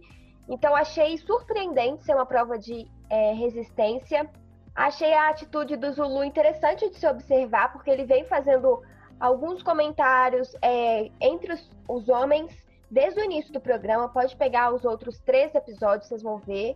Então 0.50 0.76
achei 0.76 1.18
surpreendente 1.18 2.04
ser 2.04 2.14
uma 2.14 2.26
prova 2.26 2.60
de 2.60 2.86
é, 3.10 3.34
resistência. 3.34 4.30
Achei 4.76 5.14
a 5.14 5.30
atitude 5.30 5.78
do 5.78 5.92
Zulu 5.94 6.24
interessante 6.24 6.90
de 6.90 6.98
se 6.98 7.08
observar, 7.08 7.72
porque 7.72 7.90
ele 7.90 8.06
vem 8.06 8.26
fazendo 8.26 8.82
alguns 9.20 9.64
comentários 9.64 10.54
é, 10.62 11.10
entre 11.22 11.54
os, 11.54 11.70
os 11.88 12.10
homens 12.10 12.52
desde 12.90 13.22
o 13.22 13.24
início 13.24 13.54
do 13.54 13.62
programa. 13.62 14.10
Pode 14.10 14.36
pegar 14.36 14.74
os 14.74 14.84
outros 14.84 15.20
três 15.20 15.54
episódios, 15.56 16.10
vocês 16.10 16.24
vão 16.24 16.40
ver. 16.40 16.76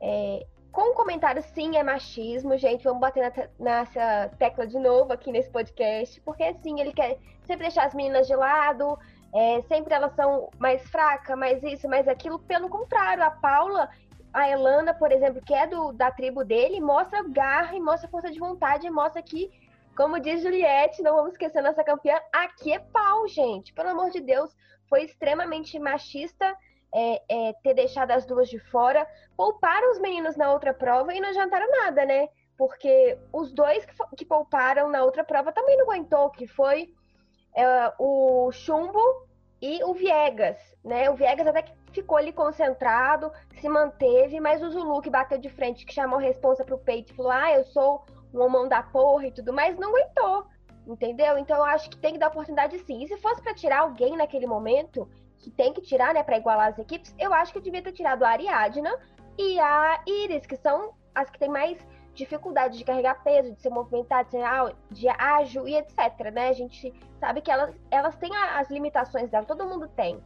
É, 0.00 0.46
com 0.72 0.92
o 0.92 0.94
comentário, 0.94 1.42
sim, 1.54 1.76
é 1.76 1.82
machismo, 1.82 2.56
gente. 2.56 2.84
Vamos 2.84 3.00
bater 3.00 3.22
na, 3.22 3.48
nessa 3.58 4.30
tecla 4.38 4.66
de 4.66 4.78
novo 4.78 5.12
aqui 5.12 5.32
nesse 5.32 5.50
podcast, 5.50 6.20
porque 6.20 6.44
assim, 6.44 6.80
ele 6.80 6.92
quer 6.92 7.18
sempre 7.46 7.64
deixar 7.64 7.86
as 7.86 7.94
meninas 7.94 8.26
de 8.26 8.34
lado, 8.36 8.98
é, 9.34 9.62
sempre 9.62 9.94
elas 9.94 10.14
são 10.14 10.50
mais 10.58 10.82
fracas, 10.88 11.36
mais 11.36 11.62
isso, 11.62 11.88
mais 11.88 12.06
aquilo. 12.06 12.38
Pelo 12.38 12.68
contrário, 12.68 13.22
a 13.22 13.30
Paula, 13.30 13.88
a 14.32 14.48
Elana, 14.48 14.94
por 14.94 15.10
exemplo, 15.10 15.42
que 15.44 15.54
é 15.54 15.66
do, 15.66 15.92
da 15.92 16.10
tribo 16.10 16.44
dele, 16.44 16.80
mostra 16.80 17.22
garra 17.28 17.76
e 17.76 17.80
mostra 17.80 18.08
força 18.08 18.30
de 18.30 18.38
vontade, 18.38 18.88
mostra 18.90 19.20
que, 19.22 19.50
como 19.96 20.20
diz 20.20 20.42
Juliette, 20.42 21.02
não 21.02 21.16
vamos 21.16 21.32
esquecer 21.32 21.62
nossa 21.62 21.82
campeã, 21.82 22.16
aqui 22.32 22.72
é 22.72 22.78
pau, 22.78 23.26
gente. 23.26 23.72
Pelo 23.72 23.90
amor 23.90 24.10
de 24.10 24.20
Deus, 24.20 24.54
foi 24.88 25.04
extremamente 25.04 25.78
machista 25.78 26.56
é, 26.92 27.22
é, 27.28 27.52
ter 27.62 27.74
deixado 27.74 28.10
as 28.10 28.26
duas 28.26 28.48
de 28.48 28.58
fora. 28.58 29.06
Pouparam 29.36 29.90
os 29.92 29.98
meninos 29.98 30.36
na 30.36 30.52
outra 30.52 30.74
prova 30.74 31.14
e 31.14 31.20
não 31.20 31.28
adiantaram 31.28 31.70
nada, 31.70 32.04
né? 32.04 32.28
Porque 32.56 33.18
os 33.32 33.52
dois 33.52 33.84
que, 33.86 33.94
que 34.16 34.24
pouparam 34.24 34.88
na 34.88 35.02
outra 35.02 35.24
prova 35.24 35.52
também 35.52 35.76
não 35.76 35.84
aguentou, 35.84 36.30
que 36.30 36.46
foi 36.46 36.92
é, 37.54 37.92
o 37.98 38.50
Chumbo 38.52 39.00
e 39.62 39.82
o 39.84 39.94
Viegas, 39.94 40.58
né? 40.84 41.10
O 41.10 41.14
Viegas 41.14 41.46
até 41.46 41.62
que 41.62 41.72
ficou 41.92 42.16
ali 42.16 42.32
concentrado, 42.32 43.32
se 43.60 43.68
manteve, 43.68 44.40
mas 44.40 44.62
o 44.62 44.70
Zulu 44.70 45.00
que 45.00 45.10
bateu 45.10 45.38
de 45.38 45.48
frente, 45.48 45.84
que 45.84 45.92
chamou 45.92 46.18
a 46.18 46.22
responsa 46.22 46.64
pro 46.64 46.78
peito 46.78 47.12
e 47.12 47.16
falou: 47.16 47.32
Ah, 47.32 47.52
eu 47.52 47.64
sou 47.64 48.04
um 48.32 48.40
homão 48.40 48.68
da 48.68 48.82
porra 48.82 49.26
e 49.26 49.32
tudo 49.32 49.52
mais, 49.52 49.76
não 49.76 49.90
aguentou. 49.90 50.46
Entendeu? 50.86 51.38
Então 51.38 51.56
eu 51.56 51.64
acho 51.64 51.90
que 51.90 51.98
tem 51.98 52.14
que 52.14 52.18
dar 52.18 52.28
oportunidade 52.28 52.78
sim. 52.80 53.02
E 53.02 53.08
se 53.08 53.16
fosse 53.18 53.42
para 53.42 53.54
tirar 53.54 53.80
alguém 53.80 54.16
naquele 54.16 54.46
momento, 54.46 55.08
que 55.40 55.50
tem 55.50 55.72
que 55.72 55.80
tirar, 55.80 56.14
né, 56.14 56.22
para 56.22 56.36
igualar 56.36 56.68
as 56.68 56.78
equipes, 56.78 57.14
eu 57.18 57.32
acho 57.32 57.52
que 57.52 57.58
eu 57.58 57.62
devia 57.62 57.82
ter 57.82 57.92
tirado 57.92 58.24
a 58.24 58.28
Ariadna 58.28 58.94
e 59.38 59.58
a 59.58 60.02
Iris, 60.06 60.46
que 60.46 60.56
são 60.56 60.92
as 61.14 61.28
que 61.30 61.38
têm 61.38 61.48
mais 61.48 61.78
dificuldade 62.14 62.76
de 62.76 62.84
carregar 62.84 63.22
peso, 63.22 63.52
de 63.52 63.60
se 63.60 63.70
movimentar, 63.70 64.24
de 64.24 64.32
ser 64.32 64.44
de 64.90 65.08
ágil 65.08 65.66
e 65.66 65.76
etc, 65.76 66.30
né? 66.32 66.48
A 66.48 66.52
gente 66.52 66.92
sabe 67.18 67.40
que 67.40 67.50
elas, 67.50 67.74
elas 67.90 68.16
têm 68.16 68.34
as 68.36 68.68
limitações 68.70 69.30
dela, 69.30 69.46
todo 69.46 69.66
mundo 69.66 69.88
tem. 69.88 70.22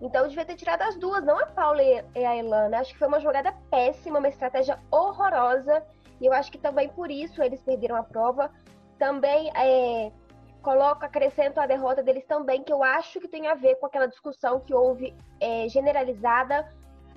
Então 0.00 0.22
eu 0.22 0.28
devia 0.28 0.44
ter 0.44 0.56
tirado 0.56 0.82
as 0.82 0.96
duas, 0.96 1.24
não 1.24 1.38
a 1.38 1.46
Paula 1.46 1.82
e 1.82 2.24
a 2.24 2.36
Elana. 2.36 2.78
Acho 2.78 2.92
que 2.92 2.98
foi 2.98 3.08
uma 3.08 3.20
jogada 3.20 3.52
péssima, 3.70 4.18
uma 4.18 4.28
estratégia 4.28 4.78
horrorosa. 4.90 5.84
E 6.20 6.26
eu 6.26 6.32
acho 6.32 6.50
que 6.50 6.58
também 6.58 6.88
por 6.88 7.10
isso 7.10 7.42
eles 7.42 7.62
perderam 7.62 7.96
a 7.96 8.02
prova. 8.02 8.50
Também 8.98 9.50
é, 9.56 10.12
coloco, 10.64 11.04
acrescento 11.04 11.60
a 11.60 11.66
derrota 11.66 12.02
deles 12.02 12.24
também, 12.24 12.64
que 12.64 12.72
eu 12.72 12.82
acho 12.82 13.20
que 13.20 13.28
tem 13.28 13.46
a 13.46 13.54
ver 13.54 13.76
com 13.76 13.86
aquela 13.86 14.08
discussão 14.08 14.58
que 14.60 14.74
houve 14.74 15.14
é, 15.38 15.68
generalizada, 15.68 16.66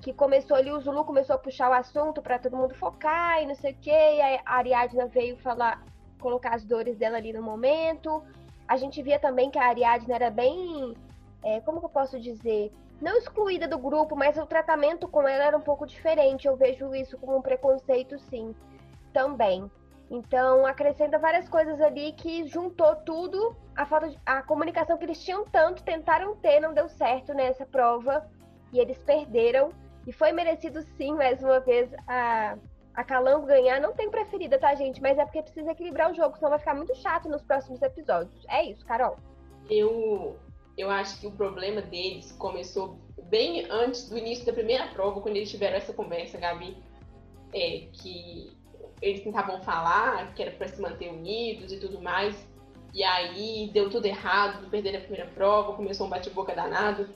que 0.02 0.12
começou 0.12 0.56
ali, 0.56 0.70
o 0.70 0.78
Zulu 0.78 1.04
começou 1.04 1.34
a 1.34 1.38
puxar 1.38 1.70
o 1.70 1.72
assunto 1.72 2.22
para 2.22 2.38
todo 2.38 2.56
mundo 2.56 2.74
focar 2.74 3.42
e 3.42 3.46
não 3.46 3.54
sei 3.54 3.72
o 3.72 3.78
quê, 3.80 3.90
e 3.90 4.20
a 4.20 4.42
Ariadna 4.44 5.06
veio 5.06 5.36
falar, 5.38 5.82
colocar 6.20 6.54
as 6.54 6.64
dores 6.64 6.96
dela 6.96 7.16
ali 7.16 7.32
no 7.32 7.42
momento. 7.42 8.22
A 8.68 8.76
gente 8.76 9.02
via 9.02 9.18
também 9.18 9.50
que 9.50 9.58
a 9.58 9.66
Ariadna 9.66 10.14
era 10.14 10.30
bem, 10.30 10.94
é, 11.42 11.60
como 11.62 11.80
que 11.80 11.86
eu 11.86 11.90
posso 11.90 12.20
dizer, 12.20 12.70
não 13.00 13.16
excluída 13.16 13.66
do 13.66 13.78
grupo, 13.78 14.14
mas 14.14 14.36
o 14.36 14.46
tratamento 14.46 15.08
com 15.08 15.26
ela 15.26 15.44
era 15.44 15.56
um 15.56 15.62
pouco 15.62 15.86
diferente. 15.86 16.46
Eu 16.46 16.56
vejo 16.56 16.94
isso 16.94 17.16
como 17.16 17.38
um 17.38 17.42
preconceito, 17.42 18.18
sim, 18.18 18.54
também. 19.12 19.70
Então, 20.10 20.64
acrescenta 20.64 21.18
várias 21.18 21.48
coisas 21.48 21.80
ali 21.80 22.12
que 22.12 22.46
juntou 22.46 22.96
tudo, 22.96 23.54
a 23.76 23.84
falta 23.84 24.08
de, 24.08 24.18
a 24.24 24.42
comunicação 24.42 24.96
que 24.96 25.04
eles 25.04 25.22
tinham 25.22 25.44
tanto, 25.44 25.82
tentaram 25.82 26.34
ter, 26.36 26.60
não 26.60 26.72
deu 26.72 26.88
certo 26.88 27.34
nessa 27.34 27.66
prova 27.66 28.26
e 28.72 28.78
eles 28.78 28.98
perderam. 28.98 29.70
E 30.06 30.12
foi 30.12 30.32
merecido 30.32 30.80
sim, 30.96 31.12
mais 31.12 31.42
uma 31.42 31.60
vez, 31.60 31.90
a, 32.06 32.56
a 32.94 33.04
Calango 33.04 33.46
ganhar. 33.46 33.80
Não 33.80 33.92
tem 33.92 34.10
preferida, 34.10 34.58
tá, 34.58 34.74
gente? 34.74 35.02
Mas 35.02 35.18
é 35.18 35.24
porque 35.24 35.42
precisa 35.42 35.72
equilibrar 35.72 36.10
o 36.10 36.14
jogo, 36.14 36.36
senão 36.36 36.50
vai 36.50 36.58
ficar 36.58 36.74
muito 36.74 36.94
chato 36.96 37.28
nos 37.28 37.42
próximos 37.42 37.82
episódios. 37.82 38.46
É 38.48 38.64
isso, 38.64 38.86
Carol. 38.86 39.18
Eu, 39.68 40.38
eu 40.78 40.88
acho 40.90 41.20
que 41.20 41.26
o 41.26 41.32
problema 41.32 41.82
deles 41.82 42.32
começou 42.32 42.98
bem 43.24 43.66
antes 43.70 44.08
do 44.08 44.16
início 44.16 44.46
da 44.46 44.54
primeira 44.54 44.86
prova, 44.86 45.20
quando 45.20 45.36
eles 45.36 45.50
tiveram 45.50 45.76
essa 45.76 45.92
conversa, 45.92 46.38
Gabi, 46.38 46.82
é, 47.52 47.88
que 47.92 48.56
eles 49.00 49.22
tentavam 49.22 49.60
falar 49.62 50.34
que 50.34 50.42
era 50.42 50.50
para 50.50 50.68
se 50.68 50.80
manter 50.80 51.10
unidos 51.10 51.72
e 51.72 51.78
tudo 51.78 52.00
mais. 52.00 52.34
E 52.94 53.02
aí 53.04 53.70
deu 53.72 53.90
tudo 53.90 54.06
errado, 54.06 54.68
perderam 54.70 54.98
a 54.98 55.02
primeira 55.02 55.26
prova, 55.26 55.74
começou 55.74 56.06
um 56.06 56.10
bate-boca 56.10 56.54
danado. 56.54 57.08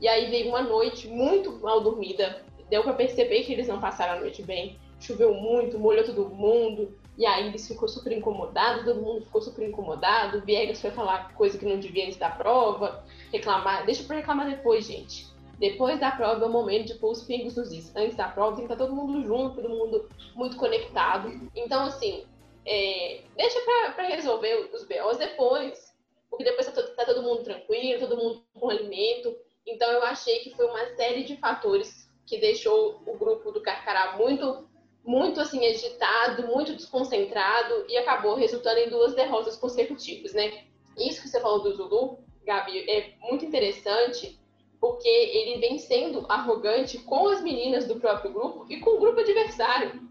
E 0.00 0.08
aí 0.08 0.30
veio 0.30 0.48
uma 0.48 0.62
noite 0.62 1.08
muito 1.08 1.52
mal 1.60 1.80
dormida. 1.80 2.42
Deu 2.70 2.82
para 2.82 2.92
perceber 2.92 3.42
que 3.44 3.52
eles 3.52 3.68
não 3.68 3.80
passaram 3.80 4.14
a 4.14 4.20
noite 4.20 4.42
bem. 4.42 4.78
Choveu 5.00 5.34
muito, 5.34 5.78
molhou 5.78 6.04
todo 6.04 6.28
mundo. 6.28 6.96
E 7.16 7.26
aí 7.26 7.48
eles 7.48 7.66
ficou 7.66 7.88
super 7.88 8.12
incomodado, 8.12 8.84
todo 8.84 9.00
mundo 9.00 9.24
ficou 9.24 9.42
super 9.42 9.68
incomodado. 9.68 10.40
Viegas 10.42 10.80
foi 10.80 10.90
falar 10.90 11.34
coisa 11.34 11.58
que 11.58 11.66
não 11.66 11.78
devia 11.78 12.04
antes 12.04 12.16
da 12.16 12.30
prova, 12.30 13.04
reclamar. 13.32 13.84
Deixa 13.84 14.04
para 14.04 14.16
reclamar 14.16 14.48
depois, 14.48 14.86
gente. 14.86 15.26
Depois 15.58 15.98
da 15.98 16.12
prova 16.12 16.44
é 16.44 16.48
o 16.48 16.52
momento 16.52 16.86
de 16.86 16.94
pôr 16.94 17.10
os 17.10 17.22
pingos 17.24 17.56
nos 17.56 17.72
is. 17.72 17.94
Antes 17.96 18.16
da 18.16 18.28
prova 18.28 18.56
tem 18.56 18.66
que 18.66 18.72
estar 18.72 18.84
todo 18.84 18.94
mundo 18.94 19.26
junto, 19.26 19.60
todo 19.60 19.68
mundo 19.68 20.08
muito 20.34 20.56
conectado. 20.56 21.50
Então, 21.54 21.86
assim, 21.86 22.24
é, 22.64 23.22
deixa 23.36 23.60
para 23.94 24.06
resolver 24.06 24.70
os 24.72 24.84
BOs 24.84 25.18
depois. 25.18 25.88
Porque 26.30 26.44
depois 26.44 26.66
tá 26.66 26.72
todo, 26.72 26.94
tá 26.94 27.04
todo 27.04 27.22
mundo 27.22 27.42
tranquilo, 27.42 28.06
todo 28.06 28.16
mundo 28.16 28.44
com 28.54 28.70
alimento. 28.70 29.36
Então, 29.66 29.90
eu 29.90 30.02
achei 30.04 30.38
que 30.40 30.54
foi 30.54 30.66
uma 30.66 30.86
série 30.94 31.24
de 31.24 31.36
fatores 31.36 32.08
que 32.24 32.38
deixou 32.38 33.02
o 33.06 33.16
grupo 33.16 33.50
do 33.50 33.62
Carcará 33.62 34.16
muito, 34.16 34.68
muito 35.04 35.40
assim, 35.40 35.66
agitado, 35.66 36.46
muito 36.46 36.74
desconcentrado 36.74 37.86
e 37.88 37.96
acabou 37.96 38.34
resultando 38.34 38.78
em 38.78 38.90
duas 38.90 39.14
derrotas 39.14 39.56
consecutivas, 39.56 40.34
né? 40.34 40.64
Isso 40.96 41.22
que 41.22 41.28
você 41.28 41.40
falou 41.40 41.62
do 41.62 41.74
Zulu, 41.74 42.18
Gabi, 42.44 42.88
é 42.88 43.14
muito 43.22 43.44
interessante 43.44 44.38
porque 44.80 45.08
ele 45.08 45.58
vem 45.58 45.78
sendo 45.78 46.24
arrogante 46.28 46.98
com 46.98 47.28
as 47.28 47.42
meninas 47.42 47.86
do 47.86 47.96
próprio 47.96 48.32
grupo 48.32 48.66
e 48.68 48.78
com 48.80 48.90
o 48.90 49.00
grupo 49.00 49.20
adversário. 49.20 50.08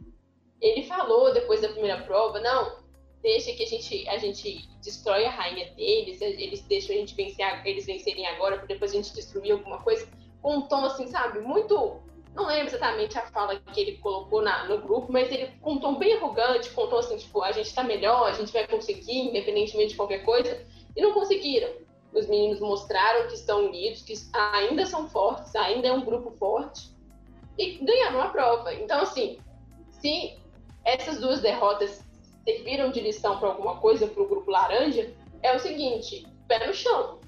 Ele 0.60 0.84
falou 0.84 1.34
depois 1.34 1.62
da 1.62 1.70
primeira 1.70 2.02
prova, 2.02 2.40
não, 2.40 2.78
deixa 3.22 3.54
que 3.54 3.64
a 3.64 3.68
gente, 3.68 4.08
a 4.10 4.18
gente 4.18 4.68
destrói 4.82 5.26
a 5.26 5.30
rainha 5.30 5.72
deles, 5.74 6.22
eles 6.22 6.62
deixam 6.62 6.96
a 6.96 7.00
gente 7.00 7.16
vencer, 7.16 7.62
eles 7.66 7.86
vencerem 7.86 8.26
agora, 8.28 8.58
para 8.58 8.68
depois 8.68 8.92
a 8.92 8.96
gente 8.96 9.14
destruir 9.14 9.52
alguma 9.52 9.82
coisa, 9.82 10.08
com 10.42 10.58
um 10.58 10.62
tom 10.62 10.86
assim, 10.86 11.08
sabe, 11.08 11.40
muito. 11.40 12.02
Não 12.34 12.46
lembro 12.46 12.68
exatamente 12.68 13.18
a 13.18 13.26
fala 13.28 13.60
que 13.60 13.82
ele 13.82 13.98
colocou 13.98 14.44
na, 14.44 14.66
no 14.66 14.80
grupo, 14.80 15.12
mas 15.12 15.32
ele 15.32 15.48
com 15.60 15.74
um 15.74 15.80
tom 15.80 15.96
bem 15.96 16.14
arrogante, 16.14 16.70
com 16.70 16.84
um 16.84 16.88
tom 16.88 16.98
assim, 16.98 17.18
tipo, 17.18 17.42
a 17.42 17.52
gente 17.52 17.74
tá 17.74 17.84
melhor, 17.84 18.30
a 18.30 18.34
gente 18.34 18.54
vai 18.54 18.68
conseguir, 18.68 19.30
independentemente 19.30 19.90
de 19.90 19.96
qualquer 19.96 20.24
coisa, 20.24 20.64
e 20.96 21.02
não 21.02 21.14
conseguiram 21.14 21.87
os 22.14 22.28
meninos 22.28 22.60
mostraram 22.60 23.28
que 23.28 23.36
estão 23.36 23.66
unidos, 23.66 24.02
que 24.02 24.14
ainda 24.34 24.86
são 24.86 25.10
fortes, 25.10 25.56
ainda 25.56 25.88
é 25.88 25.92
um 25.92 26.04
grupo 26.04 26.32
forte 26.32 26.90
e 27.58 27.78
ganharam 27.84 28.22
a 28.22 28.30
prova. 28.30 28.74
Então, 28.74 29.02
assim, 29.02 29.40
se 29.90 30.38
essas 30.86 31.20
duas 31.20 31.42
derrotas 31.42 32.04
serviram 32.46 32.92
de 32.92 33.02
lição 33.02 33.40
para 33.40 33.50
alguma 33.50 33.78
coisa 33.78 34.08
para 34.08 34.24
o 34.24 34.28
grupo 34.28 34.50
laranja, 34.50 35.14
é 35.42 35.56
o 35.56 35.60
seguinte: 35.60 36.26
pé 36.48 36.66
no 36.66 36.74
chão. 36.74 37.20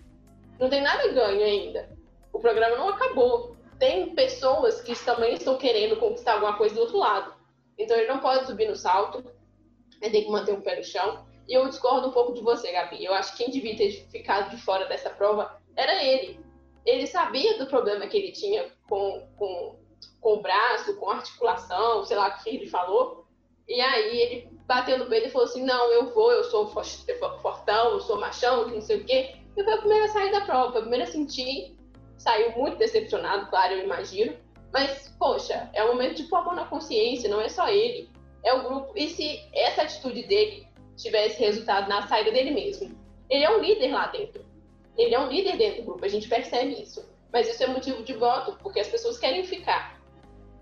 Não 0.60 0.70
tem 0.70 0.82
nada 0.82 1.12
ganho 1.12 1.44
ainda. 1.44 1.90
O 2.32 2.40
programa 2.40 2.78
não 2.78 2.90
acabou. 2.90 3.56
Tem 3.78 4.14
pessoas 4.14 4.82
que 4.82 4.94
também 5.06 5.36
estão 5.36 5.58
querendo 5.58 5.98
conquistar 5.98 6.34
alguma 6.34 6.58
coisa 6.58 6.76
do 6.76 6.82
outro 6.82 6.98
lado. 6.98 7.34
Então 7.78 7.96
ele 7.98 8.08
não 8.08 8.20
pode 8.20 8.46
subir 8.46 8.68
no 8.68 8.76
salto, 8.76 9.24
ele 10.02 10.12
tem 10.12 10.24
que 10.26 10.32
manter 10.32 10.54
o 10.54 10.62
pé 10.62 10.76
no 10.76 10.84
chão. 10.84 11.26
Eu 11.50 11.68
discordo 11.68 12.10
um 12.10 12.12
pouco 12.12 12.34
de 12.34 12.41
você, 12.41 12.72
Gabi. 12.72 13.03
Eu 13.03 13.13
acho 13.13 13.36
que 13.36 13.44
quem 13.44 13.51
devia 13.51 13.75
ter 13.75 13.91
ficado 14.12 14.51
de 14.51 14.62
fora 14.62 14.86
dessa 14.86 15.10
prova 15.10 15.60
era 15.75 16.03
ele. 16.03 16.39
Ele 16.86 17.08
sabia 17.08 17.58
do 17.58 17.65
problema 17.65 18.08
que 18.08 18.18
ele 18.18 18.32
tinha 18.32 18.72
com, 18.88 19.27
com, 19.36 19.79
com 20.22 20.34
o 20.34 20.41
braço, 20.41 20.96
com 20.98 21.10
a 21.10 21.15
articulação, 21.15 22.06
sei 22.06 22.18
lá 22.18 22.27
o 22.27 22.44
que 22.44 22.50
ele 22.50 22.68
falou. 22.68 23.25
E 23.68 23.82
aí 23.82 24.20
ele 24.20 24.60
bateu 24.68 25.00
no 25.00 25.08
peito 25.08 25.27
e 25.27 25.32
falou 25.32 25.48
assim: 25.48 25.63
Não, 25.63 25.91
eu 25.91 26.13
vou, 26.13 26.32
eu 26.32 26.44
sou 26.44 26.68
fortão, 26.68 27.91
eu 27.91 28.00
sou 28.00 28.20
machão, 28.20 28.65
que 28.65 28.75
não 28.75 28.82
sei 28.82 28.98
o 28.98 29.06
quê. 29.06 29.36
E 29.58 29.63
foi 29.63 29.74
a 29.74 29.77
primeira 29.77 30.06
a 30.06 30.10
sair 30.10 30.32
da 30.32 30.41
prova, 30.41 30.72
foi 30.72 30.79
a 30.79 30.84
primeira 30.84 31.06
a 31.06 31.12
sentir. 31.12 31.75
Saiu 32.18 32.51
muito 32.51 32.77
decepcionado, 32.77 33.50
claro, 33.50 33.74
eu 33.74 33.84
imagino. 33.84 34.36
Mas, 34.72 35.10
poxa, 35.18 35.70
é 35.74 35.84
um 35.84 35.88
momento 35.88 36.18
de 36.18 36.24
pôr 36.24 36.38
a 36.38 36.44
mão 36.44 36.56
na 36.56 36.65
consciência, 36.65 37.29
não 37.29 37.41
é 37.41 37.50
só 37.50 37.68
ele. 37.70 38.10
É 38.44 38.53
o 38.53 38.63
grupo. 38.63 38.94
E 38.96 39.08
se 39.10 39.41
essa 39.53 39.84
atitude 39.84 40.24
dele 40.27 40.68
tivesse 41.00 41.39
resultado 41.39 41.88
na 41.88 42.06
saída 42.08 42.32
dele 42.32 42.51
mesmo. 42.51 42.96
Ele 43.29 43.44
é 43.44 43.50
um 43.50 43.60
líder 43.60 43.91
lá 43.91 44.08
dentro. 44.08 44.46
Ele 44.98 45.15
é 45.15 45.20
um 45.20 45.29
líder 45.29 45.58
dentro 45.58 45.82
do 45.82 45.86
grupo, 45.86 46.06
a 46.06 46.10
gente 46.10 46.27
percebe 46.27 46.82
isso. 46.82 47.08
Mas 47.32 47.48
isso 47.48 47.63
é 47.63 47.68
motivo 47.68 48.03
de 48.03 48.13
voto, 48.13 48.58
porque 48.62 48.79
as 48.79 48.88
pessoas 48.88 49.18
querem 49.18 49.44
ficar. 49.44 50.00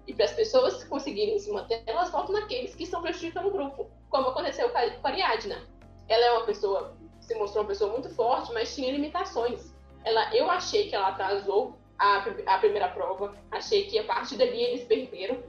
E 0.06 0.14
para 0.14 0.26
as 0.26 0.34
pessoas 0.34 0.84
conseguirem 0.84 1.40
se 1.40 1.52
manter, 1.52 1.82
elas 1.86 2.12
votam 2.12 2.34
naqueles 2.34 2.76
que 2.76 2.84
estão 2.84 3.02
prejudicando 3.02 3.48
o 3.48 3.52
grupo, 3.52 3.90
como 4.10 4.28
aconteceu 4.28 4.70
com 4.70 4.78
a 4.78 5.10
Ariadna. 5.10 5.68
Ela 6.08 6.26
é 6.26 6.32
uma 6.34 6.46
pessoa, 6.46 6.96
se 7.20 7.34
mostrou 7.36 7.64
uma 7.64 7.70
pessoa 7.70 7.92
muito 7.92 8.10
forte, 8.10 8.54
mas 8.54 8.74
tinha 8.76 8.92
limitações. 8.92 9.74
Ela, 10.06 10.34
eu 10.36 10.50
achei 10.50 10.88
que 10.88 10.96
ela 10.96 11.10
atrasou 11.10 11.76
a, 11.98 12.26
a 12.46 12.58
primeira 12.60 12.90
prova, 12.90 13.36
achei 13.52 13.88
que 13.88 13.98
a 13.98 14.04
partir 14.04 14.38
dali 14.38 14.62
eles 14.62 14.84
perderam. 14.84 15.44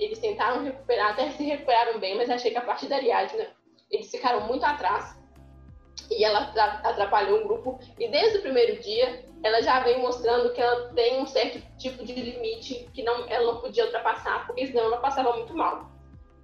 Eles 0.00 0.18
tentaram 0.18 0.64
recuperar, 0.64 1.12
até 1.12 1.30
se 1.30 1.44
recuperaram 1.44 2.00
bem, 2.00 2.16
mas 2.16 2.30
achei 2.30 2.50
que 2.50 2.58
a 2.58 2.62
partir 2.62 2.88
da 2.88 2.96
Ariadna 2.96 3.48
eles 3.94 4.10
ficaram 4.10 4.46
muito 4.46 4.64
atrás 4.64 5.16
e 6.10 6.24
ela 6.24 6.52
atrapalhou 6.82 7.40
o 7.40 7.44
grupo. 7.44 7.78
E 7.98 8.08
desde 8.08 8.38
o 8.38 8.42
primeiro 8.42 8.80
dia, 8.82 9.24
ela 9.42 9.62
já 9.62 9.80
vem 9.80 10.00
mostrando 10.00 10.52
que 10.52 10.60
ela 10.60 10.88
tem 10.94 11.20
um 11.20 11.26
certo 11.26 11.62
tipo 11.78 12.04
de 12.04 12.12
limite 12.12 12.88
que 12.92 13.02
não, 13.02 13.26
ela 13.28 13.52
não 13.52 13.60
podia 13.60 13.84
ultrapassar, 13.84 14.46
porque 14.46 14.66
senão 14.66 14.84
ela 14.84 14.98
passava 14.98 15.32
muito 15.34 15.54
mal. 15.56 15.90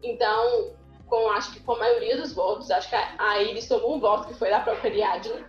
Então, 0.03 0.75
com, 1.07 1.31
acho 1.33 1.53
que 1.53 1.61
com 1.61 1.73
a 1.73 1.79
maioria 1.79 2.17
dos 2.17 2.33
votos, 2.33 2.71
acho 2.71 2.89
que 2.89 2.97
a 2.97 3.43
Iris 3.43 3.69
tomou 3.69 3.97
um 3.97 4.01
voto 4.01 4.29
que 4.29 4.35
foi 4.35 4.51
da 4.51 4.61
própria 4.61 4.91
Ariadne, 4.91 5.45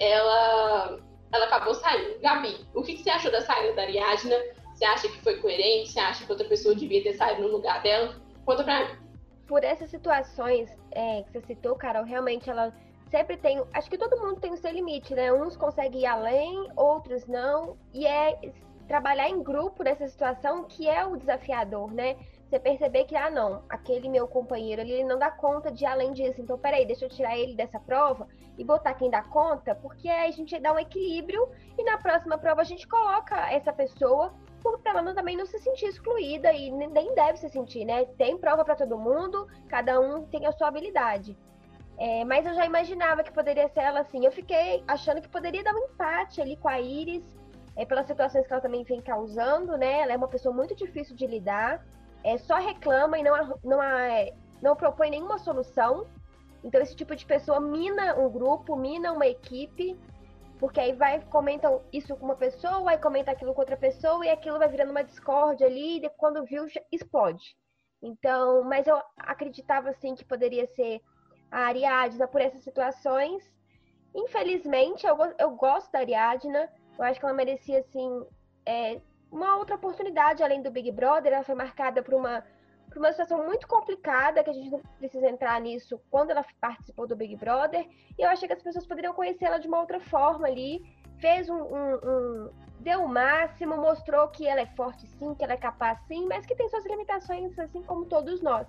ela, 0.00 0.98
ela 1.32 1.44
acabou 1.44 1.74
saindo. 1.74 2.18
Gabi, 2.20 2.66
o 2.74 2.82
que, 2.82 2.94
que 2.94 3.02
você 3.02 3.10
achou 3.10 3.30
da 3.30 3.40
saída 3.42 3.74
da 3.74 3.82
Ariadna? 3.82 4.36
Você 4.74 4.84
acha 4.84 5.08
que 5.08 5.20
foi 5.20 5.36
coerente? 5.40 5.92
Você 5.92 6.00
acha 6.00 6.24
que 6.24 6.30
outra 6.30 6.48
pessoa 6.48 6.74
devia 6.74 7.02
ter 7.02 7.14
saído 7.14 7.42
no 7.42 7.48
lugar 7.48 7.82
dela? 7.82 8.16
Conta 8.44 8.64
pra 8.64 8.86
mim 8.86 9.07
por 9.48 9.64
essas 9.64 9.90
situações 9.90 10.70
é, 10.92 11.22
que 11.22 11.32
você 11.32 11.40
citou, 11.40 11.74
Carol, 11.74 12.04
realmente 12.04 12.48
ela 12.48 12.72
sempre 13.10 13.36
tem. 13.38 13.64
Acho 13.72 13.88
que 13.90 13.98
todo 13.98 14.20
mundo 14.20 14.38
tem 14.38 14.52
o 14.52 14.56
seu 14.58 14.70
limite, 14.70 15.14
né? 15.14 15.32
Uns 15.32 15.56
conseguem 15.56 16.02
ir 16.02 16.06
além, 16.06 16.70
outros 16.76 17.26
não. 17.26 17.76
E 17.92 18.06
é 18.06 18.38
trabalhar 18.86 19.28
em 19.28 19.42
grupo 19.42 19.82
nessa 19.82 20.06
situação 20.06 20.64
que 20.64 20.86
é 20.86 21.04
o 21.04 21.16
desafiador, 21.16 21.92
né? 21.92 22.16
Você 22.48 22.58
perceber 22.58 23.04
que, 23.04 23.16
ah, 23.16 23.30
não, 23.30 23.62
aquele 23.68 24.08
meu 24.08 24.26
companheiro 24.28 24.80
ali 24.80 25.02
não 25.02 25.18
dá 25.18 25.30
conta 25.30 25.70
de 25.70 25.84
ir 25.84 25.86
além 25.86 26.12
disso. 26.12 26.40
Então, 26.40 26.58
peraí, 26.58 26.86
deixa 26.86 27.06
eu 27.06 27.10
tirar 27.10 27.36
ele 27.36 27.54
dessa 27.54 27.80
prova 27.80 28.26
e 28.56 28.64
botar 28.64 28.94
quem 28.94 29.10
dá 29.10 29.22
conta, 29.22 29.74
porque 29.74 30.08
aí 30.08 30.28
a 30.28 30.32
gente 30.32 30.58
dá 30.58 30.72
um 30.72 30.78
equilíbrio 30.78 31.48
e 31.76 31.84
na 31.84 31.98
próxima 31.98 32.36
prova 32.38 32.62
a 32.62 32.64
gente 32.64 32.88
coloca 32.88 33.36
essa 33.52 33.72
pessoa 33.72 34.32
para 34.62 35.00
ela 35.00 35.14
também 35.14 35.36
não 35.36 35.46
se 35.46 35.58
sentir 35.58 35.86
excluída 35.86 36.52
e 36.52 36.70
nem 36.70 37.14
deve 37.14 37.38
se 37.38 37.48
sentir, 37.48 37.84
né? 37.84 38.04
Tem 38.16 38.36
prova 38.36 38.64
para 38.64 38.76
todo 38.76 38.98
mundo, 38.98 39.46
cada 39.68 40.00
um 40.00 40.24
tem 40.26 40.46
a 40.46 40.52
sua 40.52 40.68
habilidade. 40.68 41.36
É, 41.98 42.24
mas 42.24 42.46
eu 42.46 42.54
já 42.54 42.64
imaginava 42.64 43.24
que 43.24 43.32
poderia 43.32 43.68
ser 43.68 43.80
ela 43.80 44.00
assim. 44.00 44.24
Eu 44.24 44.30
fiquei 44.30 44.84
achando 44.86 45.20
que 45.20 45.28
poderia 45.28 45.64
dar 45.64 45.74
um 45.74 45.84
empate 45.86 46.40
ali 46.40 46.56
com 46.56 46.68
a 46.68 46.80
Iris, 46.80 47.24
é, 47.76 47.84
pelas 47.84 48.06
situações 48.06 48.46
que 48.46 48.52
ela 48.52 48.62
também 48.62 48.84
vem 48.84 49.00
causando, 49.00 49.76
né? 49.76 50.00
Ela 50.00 50.12
é 50.12 50.16
uma 50.16 50.28
pessoa 50.28 50.54
muito 50.54 50.74
difícil 50.74 51.16
de 51.16 51.26
lidar, 51.26 51.84
é, 52.22 52.36
só 52.38 52.56
reclama 52.56 53.18
e 53.18 53.22
não, 53.22 53.58
não, 53.64 53.78
não 54.62 54.76
propõe 54.76 55.10
nenhuma 55.10 55.38
solução. 55.38 56.06
Então, 56.62 56.80
esse 56.80 56.94
tipo 56.94 57.14
de 57.14 57.24
pessoa 57.24 57.60
mina 57.60 58.16
um 58.16 58.28
grupo, 58.28 58.76
mina 58.76 59.12
uma 59.12 59.26
equipe. 59.26 59.96
Porque 60.58 60.80
aí 60.80 60.92
vai, 60.92 61.20
comentam 61.26 61.82
isso 61.92 62.16
com 62.16 62.24
uma 62.24 62.36
pessoa, 62.36 62.90
aí 62.90 62.98
comenta 62.98 63.30
aquilo 63.30 63.54
com 63.54 63.60
outra 63.60 63.76
pessoa, 63.76 64.24
e 64.26 64.30
aquilo 64.30 64.58
vai 64.58 64.68
virando 64.68 64.90
uma 64.90 65.04
discórdia 65.04 65.66
ali, 65.66 66.04
e 66.04 66.10
quando 66.10 66.44
viu, 66.44 66.66
explode. 66.90 67.56
Então, 68.02 68.64
mas 68.64 68.86
eu 68.86 69.00
acreditava 69.16 69.90
assim 69.90 70.14
que 70.14 70.24
poderia 70.24 70.66
ser 70.66 71.00
a 71.50 71.60
Ariadna 71.66 72.26
por 72.28 72.40
essas 72.40 72.62
situações. 72.62 73.42
Infelizmente, 74.14 75.06
eu, 75.06 75.16
eu 75.38 75.50
gosto 75.52 75.90
da 75.92 76.00
Ariadna. 76.00 76.68
Eu 76.98 77.04
acho 77.04 77.18
que 77.18 77.26
ela 77.26 77.34
merecia, 77.34 77.80
assim, 77.80 78.26
é, 78.66 79.00
uma 79.30 79.56
outra 79.56 79.76
oportunidade 79.76 80.42
além 80.42 80.62
do 80.62 80.70
Big 80.70 80.90
Brother. 80.92 81.32
Ela 81.32 81.44
foi 81.44 81.54
marcada 81.54 82.02
por 82.02 82.14
uma, 82.14 82.44
por 82.88 82.98
uma 82.98 83.10
situação 83.10 83.44
muito 83.44 83.66
complicada, 83.66 84.42
que 84.42 84.50
a 84.50 84.52
gente 84.52 84.70
não 84.70 84.80
precisa 84.98 85.28
entrar 85.28 85.60
nisso 85.60 86.00
quando 86.10 86.30
ela 86.30 86.44
participou 86.60 87.06
do 87.06 87.16
Big 87.16 87.36
Brother. 87.36 87.86
E 88.18 88.22
eu 88.22 88.28
achei 88.28 88.48
que 88.48 88.54
as 88.54 88.62
pessoas 88.62 88.86
poderiam 88.86 89.14
conhecê-la 89.14 89.58
de 89.58 89.68
uma 89.68 89.80
outra 89.80 90.00
forma 90.00 90.46
ali. 90.46 90.82
Fez 91.18 91.48
um, 91.48 91.56
um, 91.56 91.94
um, 91.94 92.50
deu 92.80 93.04
o 93.04 93.08
máximo, 93.08 93.76
mostrou 93.76 94.28
que 94.28 94.46
ela 94.46 94.60
é 94.60 94.66
forte 94.66 95.06
sim, 95.06 95.34
que 95.34 95.44
ela 95.44 95.54
é 95.54 95.56
capaz 95.56 95.98
sim, 96.06 96.26
mas 96.26 96.46
que 96.46 96.54
tem 96.54 96.68
suas 96.68 96.86
limitações, 96.86 97.58
assim 97.58 97.82
como 97.82 98.06
todos 98.06 98.40
nós. 98.40 98.66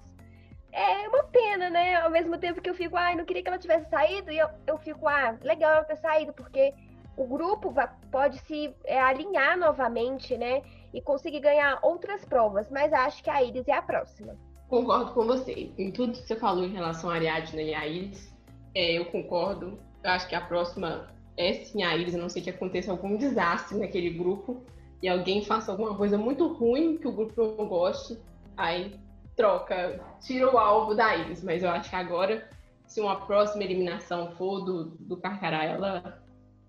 É 0.72 1.08
uma 1.08 1.24
pena, 1.24 1.70
né? 1.70 1.96
Ao 1.96 2.10
mesmo 2.10 2.38
tempo 2.38 2.62
que 2.62 2.70
eu 2.70 2.76
fico, 2.76 2.96
ai, 2.96 3.14
ah, 3.14 3.16
não 3.18 3.26
queria 3.26 3.42
que 3.42 3.50
ela 3.50 3.58
tivesse 3.58 3.90
saído, 3.90 4.32
e 4.32 4.38
eu, 4.38 4.50
eu 4.68 4.78
fico, 4.78 5.08
ah, 5.08 5.36
legal 5.42 5.72
ela 5.72 5.84
ter 5.84 5.98
saído, 5.98 6.34
porque 6.34 6.74
o 7.20 7.28
grupo 7.28 7.74
pode 8.10 8.40
se 8.40 8.74
é, 8.86 8.98
alinhar 9.00 9.58
novamente, 9.58 10.38
né? 10.38 10.62
E 10.94 11.02
conseguir 11.02 11.42
ganhar 11.42 11.78
outras 11.84 12.24
provas, 12.24 12.70
mas 12.72 12.94
acho 12.94 13.22
que 13.22 13.30
a 13.30 13.44
Iris 13.44 13.68
é 13.68 13.74
a 13.74 13.82
próxima. 13.82 14.36
Concordo 14.70 15.12
com 15.14 15.26
você. 15.26 15.72
Em 15.78 15.92
tudo 15.92 16.14
que 16.14 16.26
você 16.26 16.36
falou 16.36 16.64
em 16.64 16.72
relação 16.72 17.10
a 17.10 17.16
Ariadne 17.16 17.64
e 17.64 17.76
a 17.76 17.86
Iris, 17.86 18.34
é, 18.74 18.94
eu 18.94 19.06
concordo. 19.06 19.78
Eu 20.02 20.12
acho 20.12 20.30
que 20.30 20.36
a 20.36 20.42
próxima 20.42 21.08
é 21.36 21.54
sim 21.54 21.84
a 21.84 21.96
Iris, 21.98 22.16
a 22.16 22.18
não 22.18 22.30
ser 22.30 22.42
que 22.42 22.50
aconteça 22.50 22.90
algum 22.90 23.18
desastre 23.18 23.78
naquele 23.78 24.12
grupo 24.12 24.64
e 25.02 25.10
alguém 25.10 25.44
faça 25.44 25.72
alguma 25.72 25.96
coisa 25.96 26.18
muito 26.18 26.48
ruim 26.54 26.98
que 26.98 27.08
o 27.08 27.12
grupo 27.12 27.56
não 27.58 27.68
goste, 27.68 28.18
aí 28.56 28.94
troca, 29.36 30.00
tira 30.22 30.50
o 30.54 30.58
alvo 30.58 30.96
da 30.96 31.18
Iris. 31.18 31.44
Mas 31.44 31.64
eu 31.64 31.70
acho 31.70 31.90
que 31.90 31.96
agora, 31.96 32.48
se 32.88 33.02
uma 33.02 33.18
próxima 33.26 33.64
eliminação 33.64 34.32
for 34.32 34.62
do, 34.62 34.86
do 35.00 35.18
Carcará, 35.18 35.66
ela, 35.66 36.22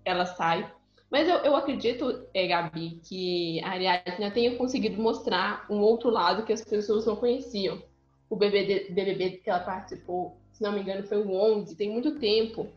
ela 0.05 0.25
sai. 0.25 0.71
Mas 1.09 1.27
eu, 1.27 1.37
eu 1.37 1.55
acredito, 1.55 2.25
é, 2.33 2.47
Gabi, 2.47 3.01
que 3.03 3.61
a 3.63 3.71
Ariadne 3.71 4.31
tenha 4.31 4.55
conseguido 4.55 5.01
mostrar 5.01 5.65
um 5.69 5.79
outro 5.79 6.09
lado 6.09 6.43
que 6.45 6.53
as 6.53 6.63
pessoas 6.63 7.05
não 7.05 7.17
conheciam. 7.17 7.83
O 8.29 8.35
BBB, 8.37 8.87
BBB 8.91 9.41
que 9.43 9.49
ela 9.49 9.59
participou, 9.59 10.37
se 10.53 10.63
não 10.63 10.71
me 10.71 10.79
engano, 10.79 11.03
foi 11.03 11.17
o 11.17 11.33
11, 11.33 11.75
tem 11.75 11.89
muito 11.89 12.17
tempo. 12.17 12.69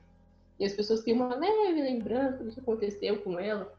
E 0.58 0.64
as 0.64 0.72
pessoas 0.72 1.02
têm 1.02 1.14
uma 1.14 1.34
leve 1.34 1.80
lembrança 1.80 2.42
do 2.42 2.50
que 2.50 2.58
aconteceu 2.58 3.18
com 3.22 3.38
ela. 3.38 3.72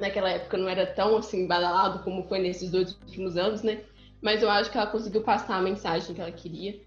Naquela 0.00 0.30
época 0.30 0.56
não 0.56 0.68
era 0.68 0.86
tão 0.86 1.16
assim 1.16 1.46
badalado 1.46 2.02
como 2.02 2.24
foi 2.24 2.40
nesses 2.40 2.70
dois 2.70 2.92
últimos 3.02 3.36
anos, 3.36 3.62
né? 3.62 3.84
Mas 4.20 4.42
eu 4.42 4.50
acho 4.50 4.70
que 4.70 4.78
ela 4.78 4.86
conseguiu 4.86 5.22
passar 5.22 5.56
a 5.56 5.62
mensagem 5.62 6.14
que 6.14 6.20
ela 6.20 6.32
queria, 6.32 6.80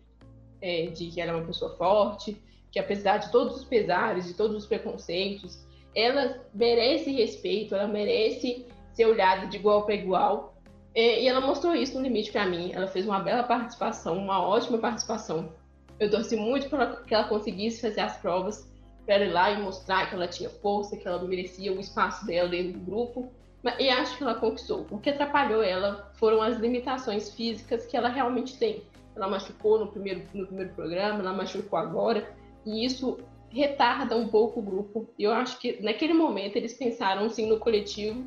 é, 0.62 0.88
de 0.88 1.08
que 1.12 1.22
ela 1.22 1.32
é 1.32 1.36
uma 1.36 1.46
pessoa 1.46 1.76
forte, 1.78 2.42
que 2.75 2.79
apesar 2.79 3.20
de 3.20 3.32
todos 3.32 3.55
os 3.55 3.63
pesares, 3.63 4.25
de 4.25 4.34
todos 4.34 4.53
os 4.53 4.65
preconceitos, 4.65 5.65
ela 5.96 6.41
merece 6.53 7.10
respeito, 7.10 7.74
ela 7.74 7.88
merece 7.88 8.67
ser 8.91 9.05
olhada 9.05 9.48
de 9.48 9.55
igual 9.55 9.86
para 9.86 9.96
igual. 9.96 10.58
É, 10.94 11.24
e 11.24 11.27
ela 11.29 11.39
mostrou 11.39 11.74
isso 11.74 11.98
no 11.98 12.03
limite 12.03 12.34
para 12.34 12.46
mim. 12.46 12.74
Ela 12.74 12.88
fez 12.88 13.05
uma 13.05 13.22
bela 13.22 13.44
participação, 13.44 14.17
uma 14.17 14.46
ótima 14.46 14.77
participação. 14.77 15.53
Eu 16.01 16.12
torci 16.12 16.36
muito 16.36 16.70
para 16.70 16.98
que 16.98 17.15
ela 17.15 17.29
conseguisse 17.29 17.79
fazer 17.79 18.01
as 18.01 18.17
provas 18.17 18.70
para 19.05 19.24
ir 19.24 19.32
lá 19.32 19.51
e 19.51 19.62
mostrar 19.62 20.10
que 20.10 20.15
ela 20.15 20.27
tinha 20.27 20.50
força, 20.50 20.98
que 20.98 21.08
ela 21.08 21.24
merecia 21.24 21.72
o 21.72 21.79
espaço 21.79 22.25
dela 22.25 22.50
dentro 22.50 22.74
do 22.74 22.79
grupo. 22.79 23.32
E 23.79 23.89
acho 23.89 24.17
que 24.17 24.24
ela 24.24 24.36
conquistou. 24.36 24.86
O 24.91 25.00
que 25.00 25.12
atrapalhou 25.12 25.63
ela 25.63 26.12
foram 26.15 26.41
as 26.41 26.58
limitações 26.58 27.32
físicas 27.32 27.86
que 27.86 27.96
ela 27.96 28.10
realmente 28.10 28.58
tem. 28.58 28.84
Ela 29.15 29.29
machucou 29.29 29.79
no 29.79 29.88
primeiro, 29.88 30.24
no 30.34 30.46
primeiro 30.46 30.74
programa, 30.74 31.20
ela 31.20 31.32
machucou 31.32 31.79
agora, 31.79 32.36
e 32.66 32.86
isso 32.86 33.18
retarda 33.50 34.16
um 34.18 34.28
pouco 34.28 34.60
o 34.60 34.64
grupo. 34.64 35.08
E 35.18 35.24
eu 35.24 35.32
acho 35.32 35.60
que 35.60 35.82
naquele 35.82 36.14
momento 36.14 36.56
eles 36.56 36.74
pensaram 36.74 37.30
sim 37.30 37.48
no 37.48 37.60
coletivo 37.60 38.26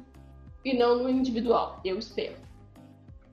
e 0.65 0.77
não 0.77 1.03
no 1.03 1.09
individual. 1.09 1.81
Eu 1.85 1.99
espero. 1.99 2.37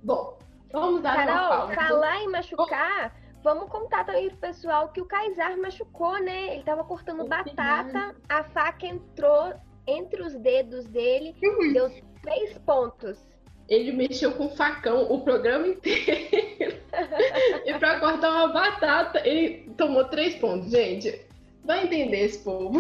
Bom, 0.04 0.38
vamos 0.72 1.02
dar 1.02 1.16
Carol, 1.16 1.66
uma 1.66 1.76
pausa. 1.76 1.76
falar 1.76 2.22
em 2.22 2.28
machucar. 2.30 3.16
Vamos 3.44 3.70
contar 3.70 4.04
também 4.06 4.28
pro 4.30 4.38
pessoal 4.38 4.90
que 4.90 5.00
o 5.00 5.06
Kaysar 5.06 5.56
machucou, 5.58 6.20
né? 6.20 6.56
Ele 6.56 6.64
tava 6.64 6.84
cortando 6.84 7.28
batata, 7.28 8.16
a 8.28 8.44
faca 8.44 8.88
entrou 8.88 9.54
entre 9.88 10.24
os 10.24 10.34
dedos 10.36 10.86
dele, 10.88 11.36
uhum. 11.44 11.74
deu 11.74 11.92
três 12.24 12.58
pontos. 12.60 13.35
Ele 13.67 13.91
mexeu 13.91 14.31
com 14.34 14.50
facão 14.50 15.12
o 15.12 15.21
programa 15.21 15.67
inteiro. 15.67 16.78
e 17.65 17.73
pra 17.80 17.99
cortar 17.99 18.30
uma 18.32 18.47
batata, 18.47 19.28
ele 19.28 19.69
tomou 19.78 20.06
três 20.06 20.36
pontos, 20.36 20.69
gente. 20.69 21.19
Vai 21.63 21.86
entender 21.86 22.25
esse 22.25 22.39
povo. 22.39 22.80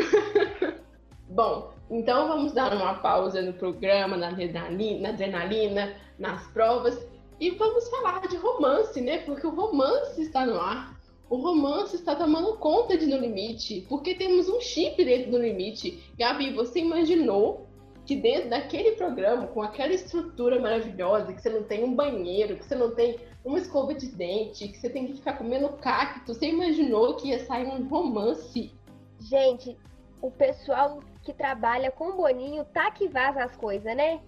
Bom, 1.27 1.73
então 1.89 2.27
vamos 2.27 2.53
dar 2.53 2.73
uma 2.73 2.95
pausa 2.95 3.41
no 3.41 3.53
programa, 3.53 4.15
na 4.15 4.27
adrenalina, 4.29 4.99
na 5.01 5.09
adrenalina 5.09 5.95
nas 6.17 6.45
provas 6.47 6.97
e 7.39 7.49
vamos 7.51 7.89
falar 7.89 8.27
de 8.27 8.37
romance, 8.37 9.01
né? 9.01 9.17
Porque 9.19 9.45
o 9.45 9.49
romance 9.49 10.21
está 10.21 10.45
no 10.45 10.59
ar. 10.59 10.95
O 11.29 11.37
romance 11.37 11.95
está 11.95 12.15
tomando 12.15 12.55
conta 12.57 12.97
de 12.97 13.07
No 13.07 13.17
Limite, 13.17 13.85
porque 13.89 14.13
temos 14.13 14.47
um 14.47 14.61
chip 14.61 15.03
dentro 15.03 15.31
do 15.31 15.39
Limite. 15.39 16.01
Gabi, 16.17 16.53
você 16.53 16.79
imaginou 16.79 17.64
que 18.05 18.15
dentro 18.15 18.49
daquele 18.49 18.91
programa, 18.91 19.47
com 19.47 19.61
aquela 19.61 19.93
estrutura 19.93 20.59
maravilhosa, 20.59 21.33
que 21.33 21.41
você 21.41 21.49
não 21.49 21.63
tem 21.63 21.83
um 21.83 21.95
banheiro, 21.95 22.55
que 22.55 22.65
você 22.65 22.75
não 22.75 22.93
tem 22.93 23.19
uma 23.43 23.57
escova 23.57 23.93
de 23.93 24.07
dente, 24.07 24.67
que 24.67 24.77
você 24.77 24.89
tem 24.89 25.07
que 25.07 25.15
ficar 25.15 25.33
comendo 25.33 25.69
cacto, 25.69 26.33
você 26.33 26.47
imaginou 26.47 27.15
que 27.15 27.29
ia 27.29 27.45
sair 27.45 27.65
um 27.65 27.87
romance? 27.87 28.71
Gente, 29.19 29.77
o 30.21 30.29
pessoal 30.29 30.99
que 31.23 31.33
trabalha 31.33 31.89
com 31.91 32.15
Boninho 32.15 32.63
tá 32.65 32.91
que 32.91 33.07
vaza 33.07 33.43
as 33.43 33.55
coisas, 33.55 33.95
né? 33.95 34.21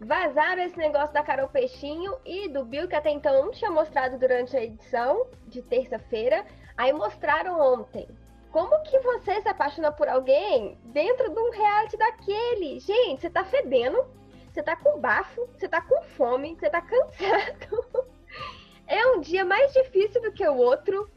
Vazaram 0.00 0.62
esse 0.62 0.76
negócio 0.76 1.12
da 1.12 1.24
Carol 1.24 1.48
Peixinho 1.48 2.16
e 2.24 2.48
do 2.48 2.64
Bill, 2.64 2.86
que 2.86 2.94
até 2.94 3.10
então 3.10 3.44
não 3.44 3.50
tinha 3.50 3.70
mostrado 3.70 4.18
durante 4.18 4.56
a 4.56 4.62
edição 4.62 5.26
de 5.46 5.60
terça-feira. 5.60 6.46
Aí 6.76 6.92
mostraram 6.92 7.58
ontem. 7.58 8.06
Como 8.50 8.82
que 8.82 8.98
você 9.00 9.40
se 9.42 9.48
apaixona 9.48 9.92
por 9.92 10.08
alguém 10.08 10.78
dentro 10.84 11.30
de 11.30 11.38
um 11.38 11.50
reality 11.50 11.96
daquele? 11.96 12.80
Gente, 12.80 13.20
você 13.20 13.30
tá 13.30 13.44
fedendo, 13.44 14.04
você 14.50 14.62
tá 14.62 14.74
com 14.74 14.98
bafo, 14.98 15.48
você 15.56 15.68
tá 15.68 15.80
com 15.82 16.02
fome, 16.02 16.56
você 16.58 16.70
tá 16.70 16.80
cansado. 16.80 18.08
É 18.90 19.06
um 19.08 19.20
dia 19.20 19.44
mais 19.44 19.70
difícil 19.74 20.22
do 20.22 20.32
que 20.32 20.48
o 20.48 20.56
outro. 20.56 21.10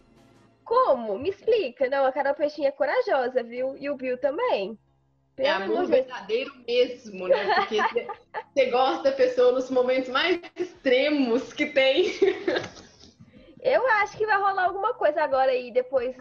Como? 0.65 1.17
Me 1.17 1.30
explica. 1.30 1.89
Não, 1.89 2.06
a 2.06 2.12
Carol 2.12 2.36
Peixinho 2.36 2.67
é 2.67 2.72
corajosa, 2.72 3.41
viu? 3.41 3.78
E 3.78 3.89
o 3.89 3.96
Bill 3.96 4.17
também. 4.17 4.78
É 5.38 5.50
amor 5.50 5.88
verdadeiro 5.88 6.54
mesmo, 6.67 7.30
né? 7.30 7.56
Porque 7.56 7.78
você 8.54 8.65
gosta 8.70 9.10
da 9.10 9.12
pessoa 9.13 9.54
nos 9.54 9.72
momentos 9.72 10.10
mais 10.10 10.41
extremos 10.56 11.54
que 11.54 11.67
tem. 11.67 12.12
Eu 13.63 13.88
acho 13.88 14.17
que 14.17 14.26
vai 14.26 14.38
rolar 14.38 14.65
alguma 14.65 14.94
coisa 14.94 15.24
agora 15.24 15.52
aí, 15.52 15.72
depois 15.72 16.15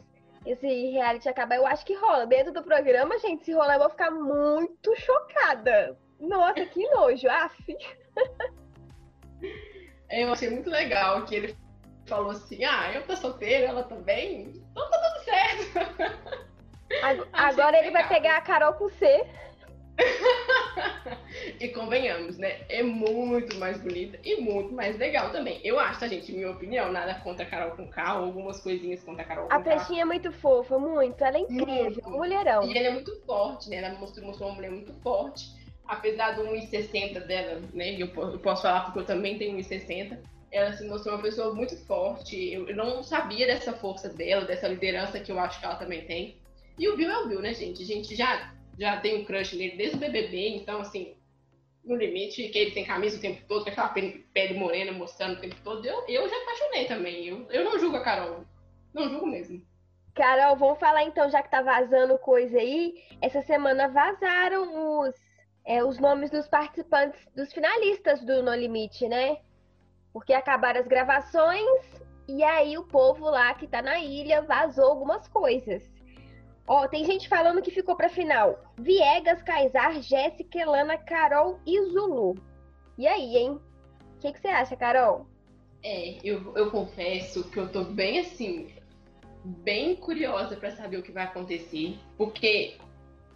esse 0.44 0.66
reality 0.90 1.28
acabar. 1.28 1.56
Eu 1.56 1.66
acho 1.66 1.84
que 1.84 1.94
rola. 1.94 2.26
Dentro 2.26 2.52
do 2.52 2.62
programa, 2.62 3.18
gente, 3.18 3.44
se 3.44 3.52
rolar, 3.52 3.74
eu 3.74 3.80
vou 3.80 3.90
ficar 3.90 4.10
muito 4.10 4.94
chocada. 4.96 5.96
Nossa, 6.18 6.64
que 6.66 6.88
nojo, 6.90 7.28
af. 7.28 7.56
Eu 10.10 10.32
achei 10.32 10.50
muito 10.50 10.68
legal 10.68 11.24
que 11.24 11.34
ele 11.34 11.56
falou 12.06 12.32
assim: 12.32 12.64
ah, 12.64 12.92
eu 12.92 13.06
tô 13.06 13.16
solteiro, 13.16 13.66
ela 13.66 13.84
também, 13.84 14.52
então 14.70 14.90
tá 14.90 14.98
tudo 14.98 15.24
certo. 15.24 16.30
Agora 17.32 17.78
ele 17.78 17.92
vai 17.92 18.06
pegar 18.08 18.36
a 18.36 18.40
Carol 18.40 18.74
com 18.74 18.88
C. 18.88 19.24
e 21.60 21.68
convenhamos, 21.68 22.38
né? 22.38 22.60
É 22.68 22.82
muito 22.82 23.56
mais 23.56 23.80
bonita 23.80 24.18
e 24.24 24.40
muito 24.40 24.72
mais 24.72 24.98
legal 24.98 25.30
também. 25.30 25.60
Eu 25.62 25.78
acho, 25.78 26.00
tá, 26.00 26.08
gente? 26.08 26.32
Minha 26.32 26.50
opinião, 26.50 26.90
nada 26.92 27.14
contra 27.14 27.44
a 27.44 27.48
Carol 27.48 27.76
com 27.76 27.88
K, 27.88 28.02
algumas 28.02 28.60
coisinhas 28.60 29.02
contra 29.02 29.22
a 29.22 29.26
Carol 29.26 29.48
com 29.48 29.54
A 29.54 29.60
peixinha 29.60 30.02
é 30.02 30.04
muito 30.04 30.32
fofa, 30.32 30.78
muito. 30.78 31.22
Ela 31.22 31.36
é 31.36 31.40
incrível, 31.40 31.84
muito. 31.84 32.10
mulherão. 32.10 32.64
E 32.64 32.76
ela 32.76 32.88
é 32.88 32.90
muito 32.90 33.14
forte, 33.26 33.68
né? 33.70 33.76
Ela 33.76 33.94
mostrou, 33.98 34.26
mostrou 34.26 34.48
uma 34.48 34.56
mulher 34.56 34.70
muito 34.70 34.92
forte. 35.02 35.58
Apesar 35.86 36.32
do 36.32 36.42
1,60 36.44 37.26
dela, 37.26 37.60
né? 37.74 37.94
Eu, 37.94 38.08
eu 38.14 38.38
posso 38.38 38.62
falar 38.62 38.84
porque 38.84 39.00
eu 39.00 39.04
também 39.04 39.38
tenho 39.38 39.56
1,60 39.58 40.18
ela 40.52 40.72
se 40.72 40.84
mostrou 40.84 41.14
uma 41.14 41.22
pessoa 41.22 41.54
muito 41.54 41.76
forte. 41.86 42.52
Eu, 42.52 42.68
eu 42.68 42.76
não 42.76 43.02
sabia 43.02 43.46
dessa 43.46 43.72
força 43.72 44.08
dela, 44.08 44.44
dessa 44.44 44.66
liderança 44.66 45.20
que 45.20 45.30
eu 45.30 45.38
acho 45.38 45.60
que 45.60 45.64
ela 45.64 45.76
também 45.76 46.04
tem. 46.06 46.36
E 46.78 46.88
o 46.88 46.96
Bill 46.96 47.10
é 47.10 47.18
o 47.18 47.28
Bill, 47.28 47.40
né, 47.40 47.54
gente? 47.54 47.82
A 47.82 47.86
gente 47.86 48.16
já, 48.16 48.52
já 48.80 48.98
tem 48.98 49.20
um 49.20 49.24
crush 49.26 49.54
nele 49.54 49.76
desde 49.76 49.96
o 49.96 50.00
BBB, 50.00 50.56
então, 50.56 50.80
assim, 50.80 51.14
no 51.84 51.94
limite, 51.94 52.48
que 52.48 52.58
ele 52.58 52.70
tem 52.70 52.84
camisa 52.84 53.18
o 53.18 53.20
tempo 53.20 53.42
todo, 53.46 53.64
com 53.64 53.70
aquela 53.70 53.88
pele 53.88 54.54
morena 54.54 54.90
mostrando 54.90 55.36
o 55.36 55.40
tempo 55.40 55.56
todo, 55.62 55.84
eu, 55.84 56.02
eu 56.08 56.28
já 56.28 56.36
apaixonei 56.36 56.86
também. 56.86 57.26
Eu, 57.26 57.46
eu 57.50 57.64
não 57.64 57.78
julgo 57.78 57.98
a 57.98 58.02
Carol. 58.02 58.44
Não 58.94 59.08
julgo 59.08 59.26
mesmo. 59.26 59.62
Carol, 60.14 60.56
vamos 60.56 60.78
falar 60.78 61.04
então, 61.04 61.30
já 61.30 61.42
que 61.42 61.50
tá 61.50 61.60
vazando 61.60 62.18
coisa 62.18 62.58
aí. 62.58 62.94
Essa 63.20 63.42
semana 63.42 63.88
vazaram 63.88 65.00
os, 65.00 65.14
é, 65.64 65.84
os 65.84 65.98
nomes 65.98 66.30
dos 66.30 66.48
participantes, 66.48 67.20
dos 67.36 67.52
finalistas 67.52 68.24
do 68.24 68.42
No 68.42 68.54
Limite, 68.54 69.06
né? 69.08 69.38
Porque 70.12 70.32
acabaram 70.32 70.80
as 70.80 70.88
gravações 70.88 72.00
e 72.26 72.42
aí 72.42 72.78
o 72.78 72.84
povo 72.84 73.28
lá 73.28 73.52
que 73.54 73.66
tá 73.66 73.82
na 73.82 73.98
ilha 73.98 74.42
vazou 74.42 74.86
algumas 74.86 75.28
coisas. 75.28 75.99
Ó, 76.72 76.86
tem 76.86 77.04
gente 77.04 77.28
falando 77.28 77.60
que 77.60 77.72
ficou 77.72 77.96
pra 77.96 78.08
final. 78.08 78.62
Viegas, 78.78 79.42
Kaysar, 79.42 80.00
Jéssica, 80.00 80.56
Elana, 80.56 80.96
Carol 80.96 81.58
e 81.66 81.82
Zulu. 81.86 82.36
E 82.96 83.08
aí, 83.08 83.38
hein? 83.38 83.58
O 84.14 84.20
que, 84.20 84.32
que 84.32 84.38
você 84.38 84.46
acha, 84.46 84.76
Carol? 84.76 85.26
É, 85.82 86.18
eu, 86.22 86.56
eu 86.56 86.70
confesso 86.70 87.42
que 87.50 87.58
eu 87.58 87.68
tô 87.72 87.82
bem 87.82 88.20
assim, 88.20 88.72
bem 89.44 89.96
curiosa 89.96 90.54
para 90.54 90.70
saber 90.70 90.98
o 90.98 91.02
que 91.02 91.10
vai 91.10 91.24
acontecer, 91.24 91.98
porque 92.16 92.76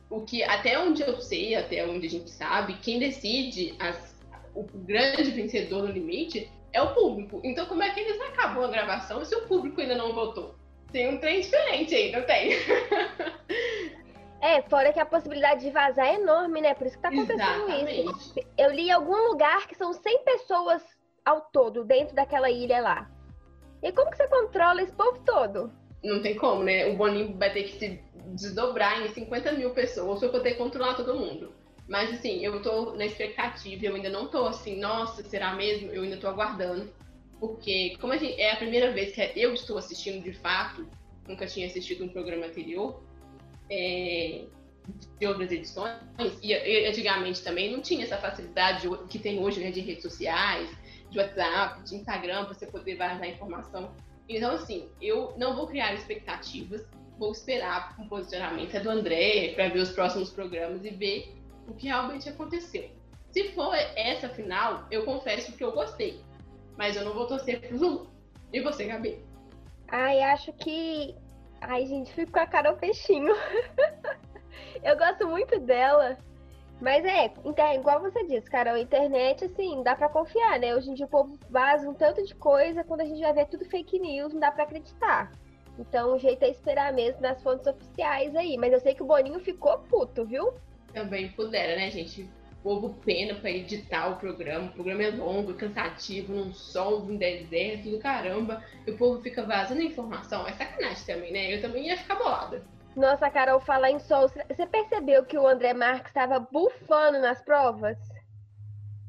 o 0.08 0.20
que 0.20 0.44
até 0.44 0.78
onde 0.78 1.02
eu 1.02 1.20
sei, 1.20 1.56
até 1.56 1.84
onde 1.84 2.06
a 2.06 2.10
gente 2.10 2.30
sabe, 2.30 2.78
quem 2.82 3.00
decide 3.00 3.74
as, 3.80 4.16
o 4.54 4.62
grande 4.62 5.32
vencedor 5.32 5.82
no 5.82 5.90
limite 5.92 6.48
é 6.72 6.80
o 6.80 6.94
público. 6.94 7.40
Então, 7.42 7.66
como 7.66 7.82
é 7.82 7.90
que 7.90 7.98
eles 7.98 8.20
acabam 8.20 8.62
a 8.62 8.68
gravação 8.68 9.24
se 9.24 9.34
o 9.34 9.48
público 9.48 9.80
ainda 9.80 9.96
não 9.96 10.14
votou? 10.14 10.54
Tem 10.94 11.08
um 11.08 11.18
trem 11.18 11.40
diferente 11.40 11.92
aí, 11.92 12.12
não 12.12 12.22
tem? 12.22 12.52
É, 14.40 14.62
fora 14.62 14.92
que 14.92 15.00
a 15.00 15.06
possibilidade 15.06 15.62
de 15.62 15.70
vazar 15.70 16.06
é 16.06 16.14
enorme, 16.14 16.60
né? 16.60 16.72
Por 16.74 16.86
isso 16.86 16.96
que 16.96 17.02
tá 17.02 17.08
acontecendo 17.08 17.68
Exatamente. 17.68 18.10
isso. 18.10 18.34
Eu 18.56 18.70
li 18.70 18.88
em 18.88 18.92
algum 18.92 19.30
lugar 19.30 19.66
que 19.66 19.74
são 19.74 19.92
100 19.92 20.22
pessoas 20.22 20.82
ao 21.24 21.40
todo 21.40 21.82
dentro 21.82 22.14
daquela 22.14 22.48
ilha 22.48 22.80
lá. 22.80 23.10
E 23.82 23.90
como 23.90 24.08
que 24.10 24.18
você 24.18 24.28
controla 24.28 24.82
esse 24.82 24.92
povo 24.92 25.18
todo? 25.24 25.72
Não 26.04 26.22
tem 26.22 26.36
como, 26.36 26.62
né? 26.62 26.86
O 26.86 26.96
Boninho 26.96 27.36
vai 27.36 27.52
ter 27.52 27.64
que 27.64 27.78
se 27.78 28.00
desdobrar 28.26 29.02
em 29.02 29.08
50 29.08 29.50
mil 29.52 29.70
pessoas 29.70 30.20
pra 30.20 30.28
poder 30.28 30.54
controlar 30.54 30.94
todo 30.94 31.18
mundo. 31.18 31.52
Mas 31.88 32.12
assim, 32.12 32.44
eu 32.44 32.62
tô 32.62 32.92
na 32.92 33.06
expectativa, 33.06 33.86
eu 33.86 33.96
ainda 33.96 34.10
não 34.10 34.28
tô 34.28 34.46
assim, 34.46 34.78
nossa, 34.78 35.24
será 35.24 35.54
mesmo? 35.54 35.90
Eu 35.90 36.02
ainda 36.02 36.18
tô 36.18 36.28
aguardando. 36.28 36.88
Porque, 37.40 37.96
como 38.00 38.12
a 38.12 38.16
gente, 38.16 38.40
é 38.40 38.52
a 38.52 38.56
primeira 38.56 38.92
vez 38.92 39.14
que 39.14 39.32
eu 39.36 39.52
estou 39.54 39.76
assistindo 39.76 40.22
de 40.22 40.32
fato, 40.32 40.86
nunca 41.28 41.46
tinha 41.46 41.66
assistido 41.66 42.04
um 42.04 42.08
programa 42.08 42.46
anterior, 42.46 43.02
é, 43.70 44.44
de 45.18 45.26
outras 45.26 45.50
edições, 45.50 45.96
e, 46.42 46.54
antigamente 46.86 47.42
também 47.42 47.72
não 47.72 47.80
tinha 47.80 48.04
essa 48.04 48.18
facilidade 48.18 48.88
que 49.08 49.18
tem 49.18 49.38
hoje 49.38 49.60
né, 49.60 49.70
de 49.70 49.80
redes 49.80 50.02
sociais, 50.02 50.70
de 51.10 51.18
WhatsApp, 51.18 51.82
de 51.84 51.96
Instagram, 51.96 52.44
para 52.44 52.54
você 52.54 52.66
poder 52.66 52.96
vazar 52.96 53.28
informação. 53.28 53.92
Então, 54.28 54.52
assim, 54.52 54.88
eu 55.00 55.34
não 55.36 55.54
vou 55.54 55.66
criar 55.66 55.94
expectativas, 55.94 56.84
vou 57.18 57.32
esperar 57.32 57.94
o 57.98 58.08
posicionamento 58.08 58.78
do 58.82 58.90
André 58.90 59.52
para 59.54 59.68
ver 59.68 59.80
os 59.80 59.90
próximos 59.90 60.30
programas 60.30 60.84
e 60.84 60.90
ver 60.90 61.34
o 61.68 61.74
que 61.74 61.86
realmente 61.86 62.28
aconteceu. 62.28 62.90
Se 63.30 63.50
for 63.50 63.74
essa 63.74 64.28
final, 64.28 64.86
eu 64.90 65.04
confesso 65.04 65.52
que 65.52 65.64
eu 65.64 65.72
gostei, 65.72 66.20
mas 66.76 66.96
eu 66.96 67.04
não 67.04 67.14
vou 67.14 67.26
torcer 67.26 67.60
pro 67.60 67.76
Zulu. 67.76 68.10
E 68.52 68.60
você, 68.60 68.84
Gabi? 68.84 69.24
Ai, 69.88 70.22
acho 70.22 70.52
que. 70.52 71.14
Ai, 71.60 71.86
gente, 71.86 72.12
fico 72.12 72.32
com 72.32 72.38
a 72.38 72.46
Carol 72.46 72.76
Peixinho. 72.76 73.34
eu 74.82 74.96
gosto 74.96 75.26
muito 75.26 75.58
dela. 75.60 76.16
Mas 76.80 77.04
é, 77.04 77.32
igual 77.74 78.00
você 78.00 78.24
disse, 78.26 78.50
cara, 78.50 78.72
a 78.72 78.80
internet, 78.80 79.44
assim, 79.44 79.82
dá 79.82 79.94
pra 79.94 80.08
confiar, 80.08 80.58
né? 80.58 80.74
Hoje 80.74 80.90
em 80.90 80.94
dia 80.94 81.06
o 81.06 81.08
povo 81.08 81.38
vaza 81.48 81.88
um 81.88 81.94
tanto 81.94 82.22
de 82.24 82.34
coisa, 82.34 82.84
quando 82.84 83.00
a 83.00 83.04
gente 83.04 83.20
vai 83.20 83.32
ver 83.32 83.46
tudo 83.46 83.64
fake 83.64 83.98
news, 83.98 84.32
não 84.32 84.40
dá 84.40 84.50
pra 84.50 84.64
acreditar. 84.64 85.30
Então 85.78 86.14
o 86.14 86.18
jeito 86.18 86.42
é 86.42 86.50
esperar 86.50 86.92
mesmo 86.92 87.20
nas 87.20 87.42
fontes 87.42 87.66
oficiais 87.66 88.34
aí. 88.34 88.56
Mas 88.56 88.72
eu 88.72 88.80
sei 88.80 88.94
que 88.94 89.02
o 89.02 89.06
Boninho 89.06 89.40
ficou 89.40 89.78
puto, 89.78 90.24
viu? 90.24 90.54
Também 90.92 91.30
pudera, 91.30 91.76
né, 91.76 91.90
gente? 91.90 92.28
Povo 92.64 92.94
pena 93.04 93.34
pra 93.34 93.50
editar 93.50 94.08
o 94.08 94.16
programa. 94.16 94.68
O 94.68 94.72
programa 94.72 95.02
é 95.02 95.10
longo, 95.10 95.50
é 95.50 95.54
cansativo, 95.54 96.32
num 96.32 96.54
sol, 96.54 97.00
num 97.00 97.18
deserto, 97.18 97.90
do 97.90 97.98
caramba. 97.98 98.64
E 98.86 98.90
o 98.90 98.96
povo 98.96 99.20
fica 99.20 99.42
vazando 99.42 99.82
informação. 99.82 100.48
É 100.48 100.52
sacanagem 100.52 101.04
também, 101.04 101.30
né? 101.30 101.54
Eu 101.54 101.60
também 101.60 101.88
ia 101.88 101.98
ficar 101.98 102.14
bolada. 102.14 102.64
Nossa, 102.96 103.28
Carol, 103.28 103.60
falar 103.60 103.90
em 103.90 103.98
sol. 103.98 104.30
Você 104.48 104.66
percebeu 104.66 105.26
que 105.26 105.36
o 105.36 105.46
André 105.46 105.74
Marques 105.74 106.06
estava 106.06 106.40
bufando 106.40 107.18
nas 107.18 107.42
provas? 107.42 107.98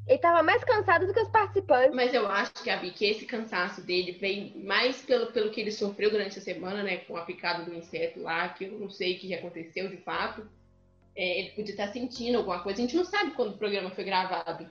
Ele 0.06 0.16
estava 0.16 0.42
mais 0.42 0.62
cansado 0.62 1.06
do 1.06 1.14
que 1.14 1.20
os 1.20 1.28
participantes. 1.30 1.94
Mas 1.94 2.12
eu 2.12 2.28
acho, 2.28 2.52
Gabi, 2.62 2.90
que 2.90 3.06
esse 3.06 3.24
cansaço 3.24 3.80
dele 3.80 4.12
vem 4.12 4.52
mais 4.64 5.00
pelo, 5.00 5.32
pelo 5.32 5.50
que 5.50 5.62
ele 5.62 5.72
sofreu 5.72 6.10
durante 6.10 6.38
a 6.38 6.42
semana, 6.42 6.82
né? 6.82 6.98
Com 6.98 7.16
a 7.16 7.24
picada 7.24 7.64
do 7.64 7.74
inseto 7.74 8.20
lá, 8.20 8.50
que 8.50 8.64
eu 8.64 8.78
não 8.78 8.90
sei 8.90 9.16
o 9.16 9.18
que 9.18 9.34
aconteceu 9.34 9.88
de 9.88 9.96
fato. 9.96 10.46
É, 11.16 11.40
ele 11.40 11.50
podia 11.50 11.72
estar 11.72 11.88
sentindo 11.88 12.38
alguma 12.38 12.62
coisa. 12.62 12.78
A 12.78 12.82
gente 12.82 12.96
não 12.96 13.04
sabe 13.04 13.32
quando 13.32 13.54
o 13.54 13.58
programa 13.58 13.90
foi 13.90 14.04
gravado. 14.04 14.70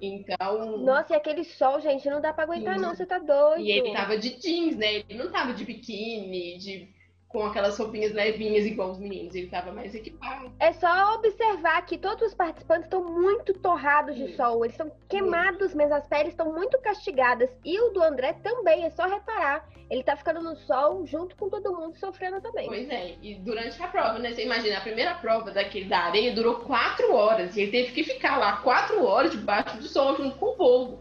Então. 0.00 0.78
Nossa, 0.78 1.12
e 1.12 1.16
aquele 1.16 1.44
sol, 1.44 1.80
gente, 1.80 2.08
não 2.08 2.20
dá 2.20 2.32
pra 2.32 2.44
aguentar, 2.44 2.76
Sim. 2.76 2.80
não. 2.80 2.94
Você 2.94 3.04
tá 3.04 3.18
doido. 3.18 3.60
E 3.60 3.70
ele 3.70 3.92
tava 3.92 4.16
de 4.16 4.30
jeans, 4.38 4.76
né? 4.76 4.94
Ele 4.94 5.14
não 5.14 5.30
tava 5.30 5.52
de 5.52 5.64
biquíni, 5.64 6.56
de 6.58 6.88
com 7.30 7.44
aquelas 7.44 7.78
roupinhas 7.78 8.12
levinhas 8.12 8.66
igual 8.66 8.90
os 8.90 8.98
meninos. 8.98 9.34
Ele 9.34 9.46
tava 9.46 9.70
mais 9.70 9.94
equipado. 9.94 10.52
É 10.58 10.72
só 10.72 11.14
observar 11.14 11.80
que 11.86 11.96
todos 11.96 12.28
os 12.28 12.34
participantes 12.34 12.84
estão 12.84 13.04
muito 13.04 13.54
torrados 13.54 14.16
de 14.16 14.34
sol. 14.34 14.64
Eles 14.64 14.74
estão 14.74 14.90
queimados 15.08 15.72
mesmo, 15.72 15.94
as 15.94 16.06
peles 16.08 16.32
estão 16.32 16.52
muito 16.52 16.76
castigadas. 16.78 17.48
E 17.64 17.80
o 17.80 17.90
do 17.90 18.02
André 18.02 18.32
também, 18.42 18.84
é 18.84 18.90
só 18.90 19.06
reparar. 19.06 19.68
Ele 19.88 20.02
tá 20.02 20.16
ficando 20.16 20.40
no 20.40 20.56
sol 20.56 21.06
junto 21.06 21.36
com 21.36 21.48
todo 21.48 21.74
mundo 21.74 21.96
sofrendo 21.96 22.40
também. 22.40 22.66
Pois 22.66 22.88
é, 22.88 23.14
e 23.22 23.36
durante 23.36 23.80
a 23.80 23.86
prova, 23.86 24.18
né? 24.18 24.32
Você 24.32 24.44
imagina, 24.44 24.78
a 24.78 24.82
primeira 24.82 25.14
prova 25.14 25.52
daquele 25.52 25.86
da 25.86 25.98
areia 26.00 26.34
durou 26.34 26.56
quatro 26.56 27.14
horas. 27.14 27.56
E 27.56 27.62
ele 27.62 27.70
teve 27.70 27.92
que 27.92 28.02
ficar 28.02 28.38
lá 28.38 28.56
quatro 28.56 29.04
horas 29.04 29.30
debaixo 29.30 29.76
do 29.76 29.84
sol 29.84 30.16
junto 30.16 30.36
com 30.36 30.46
o 30.46 30.56
povo. 30.56 30.98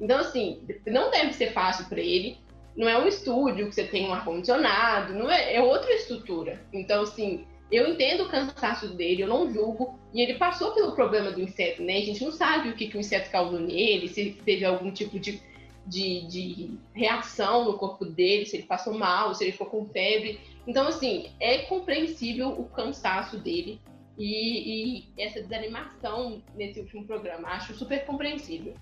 Então, 0.00 0.18
assim, 0.18 0.64
não 0.86 1.10
deve 1.10 1.32
ser 1.32 1.52
fácil 1.52 1.88
para 1.88 2.00
ele 2.00 2.40
não 2.76 2.88
é 2.88 2.98
um 2.98 3.06
estúdio 3.06 3.68
que 3.68 3.74
você 3.74 3.84
tem 3.84 4.08
um 4.08 4.14
ar-condicionado, 4.14 5.30
é, 5.30 5.56
é 5.56 5.62
outra 5.62 5.92
estrutura. 5.92 6.60
Então, 6.72 7.02
assim, 7.02 7.44
eu 7.70 7.88
entendo 7.88 8.24
o 8.24 8.28
cansaço 8.28 8.88
dele, 8.88 9.22
eu 9.22 9.28
não 9.28 9.50
julgo. 9.52 9.98
E 10.12 10.20
ele 10.20 10.34
passou 10.34 10.72
pelo 10.72 10.92
problema 10.92 11.30
do 11.30 11.40
inseto, 11.40 11.82
né? 11.82 11.96
A 11.96 12.04
gente 12.04 12.22
não 12.22 12.30
sabe 12.30 12.68
o 12.68 12.76
que, 12.76 12.86
que 12.86 12.96
o 12.96 13.00
inseto 13.00 13.30
causou 13.30 13.58
nele, 13.58 14.08
se 14.08 14.32
teve 14.44 14.62
algum 14.62 14.90
tipo 14.90 15.18
de, 15.18 15.40
de, 15.86 16.26
de, 16.28 16.78
reação 16.94 17.64
no 17.64 17.78
corpo 17.78 18.04
dele, 18.04 18.44
se 18.44 18.56
ele 18.56 18.66
passou 18.66 18.92
mal, 18.92 19.34
se 19.34 19.44
ele 19.44 19.52
ficou 19.52 19.68
com 19.68 19.86
febre. 19.86 20.38
Então, 20.66 20.86
assim, 20.86 21.30
é 21.40 21.58
compreensível 21.58 22.50
o 22.50 22.66
cansaço 22.66 23.38
dele 23.38 23.80
e, 24.18 24.98
e 24.98 25.08
essa 25.18 25.40
desanimação 25.40 26.42
nesse 26.54 26.78
último 26.78 27.06
programa. 27.06 27.48
Acho 27.48 27.74
super 27.74 28.04
compreensível. 28.04 28.74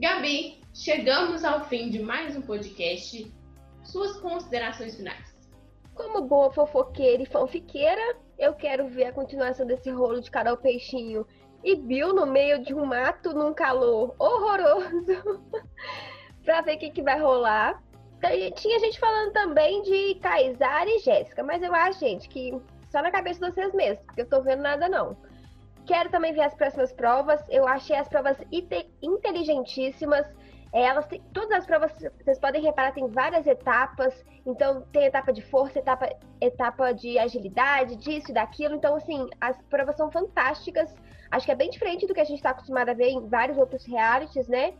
Gabi, 0.00 0.60
chegamos 0.72 1.44
ao 1.44 1.64
fim 1.64 1.90
de 1.90 1.98
mais 1.98 2.36
um 2.36 2.40
podcast. 2.40 3.34
Suas 3.82 4.16
considerações 4.20 4.94
finais. 4.94 5.36
Como 5.92 6.22
boa 6.22 6.52
fofoqueira 6.52 7.24
e 7.24 7.26
fanfiqueira, 7.26 8.16
eu 8.38 8.54
quero 8.54 8.86
ver 8.86 9.06
a 9.06 9.12
continuação 9.12 9.66
desse 9.66 9.90
rolo 9.90 10.20
de 10.20 10.30
Carol 10.30 10.56
Peixinho 10.56 11.26
e 11.64 11.74
Bill 11.74 12.14
no 12.14 12.26
meio 12.26 12.62
de 12.62 12.72
um 12.72 12.86
mato 12.86 13.34
num 13.34 13.52
calor 13.52 14.14
horroroso 14.20 15.50
pra 16.46 16.60
ver 16.60 16.76
o 16.76 16.78
que, 16.78 16.90
que 16.90 17.02
vai 17.02 17.18
rolar. 17.18 17.82
Tinha 18.54 18.78
gente 18.78 19.00
falando 19.00 19.32
também 19.32 19.82
de 19.82 20.14
Kaysar 20.20 20.86
e 20.86 21.00
Jéssica, 21.00 21.42
mas 21.42 21.60
eu 21.60 21.74
acho, 21.74 21.98
gente, 21.98 22.28
que 22.28 22.52
só 22.88 23.02
na 23.02 23.10
cabeça 23.10 23.44
de 23.44 23.52
vocês 23.52 23.74
mesmos, 23.74 24.04
porque 24.06 24.20
eu 24.20 24.28
tô 24.28 24.42
vendo 24.42 24.62
nada 24.62 24.88
não. 24.88 25.16
Quero 25.88 26.10
também 26.10 26.34
ver 26.34 26.42
as 26.42 26.54
próximas 26.54 26.92
provas. 26.92 27.40
Eu 27.48 27.66
achei 27.66 27.96
as 27.96 28.06
provas 28.06 28.36
inteligentíssimas. 29.02 30.26
É, 30.70 30.82
elas 30.82 31.06
têm, 31.06 31.22
todas 31.32 31.60
as 31.60 31.66
provas, 31.66 31.90
vocês 32.22 32.38
podem 32.38 32.62
reparar, 32.62 32.92
tem 32.92 33.08
várias 33.08 33.46
etapas. 33.46 34.22
Então, 34.44 34.82
tem 34.92 35.06
etapa 35.06 35.32
de 35.32 35.40
força, 35.40 35.78
etapa, 35.78 36.06
etapa 36.42 36.92
de 36.92 37.18
agilidade, 37.18 37.96
disso 37.96 38.30
e 38.30 38.34
daquilo. 38.34 38.74
Então, 38.74 38.96
assim, 38.96 39.30
as 39.40 39.56
provas 39.62 39.96
são 39.96 40.10
fantásticas. 40.10 40.94
Acho 41.30 41.46
que 41.46 41.52
é 41.52 41.56
bem 41.56 41.70
diferente 41.70 42.06
do 42.06 42.12
que 42.12 42.20
a 42.20 42.24
gente 42.24 42.36
está 42.36 42.50
acostumado 42.50 42.90
a 42.90 42.94
ver 42.94 43.08
em 43.08 43.26
vários 43.26 43.56
outros 43.56 43.86
realities, 43.86 44.46
né? 44.46 44.74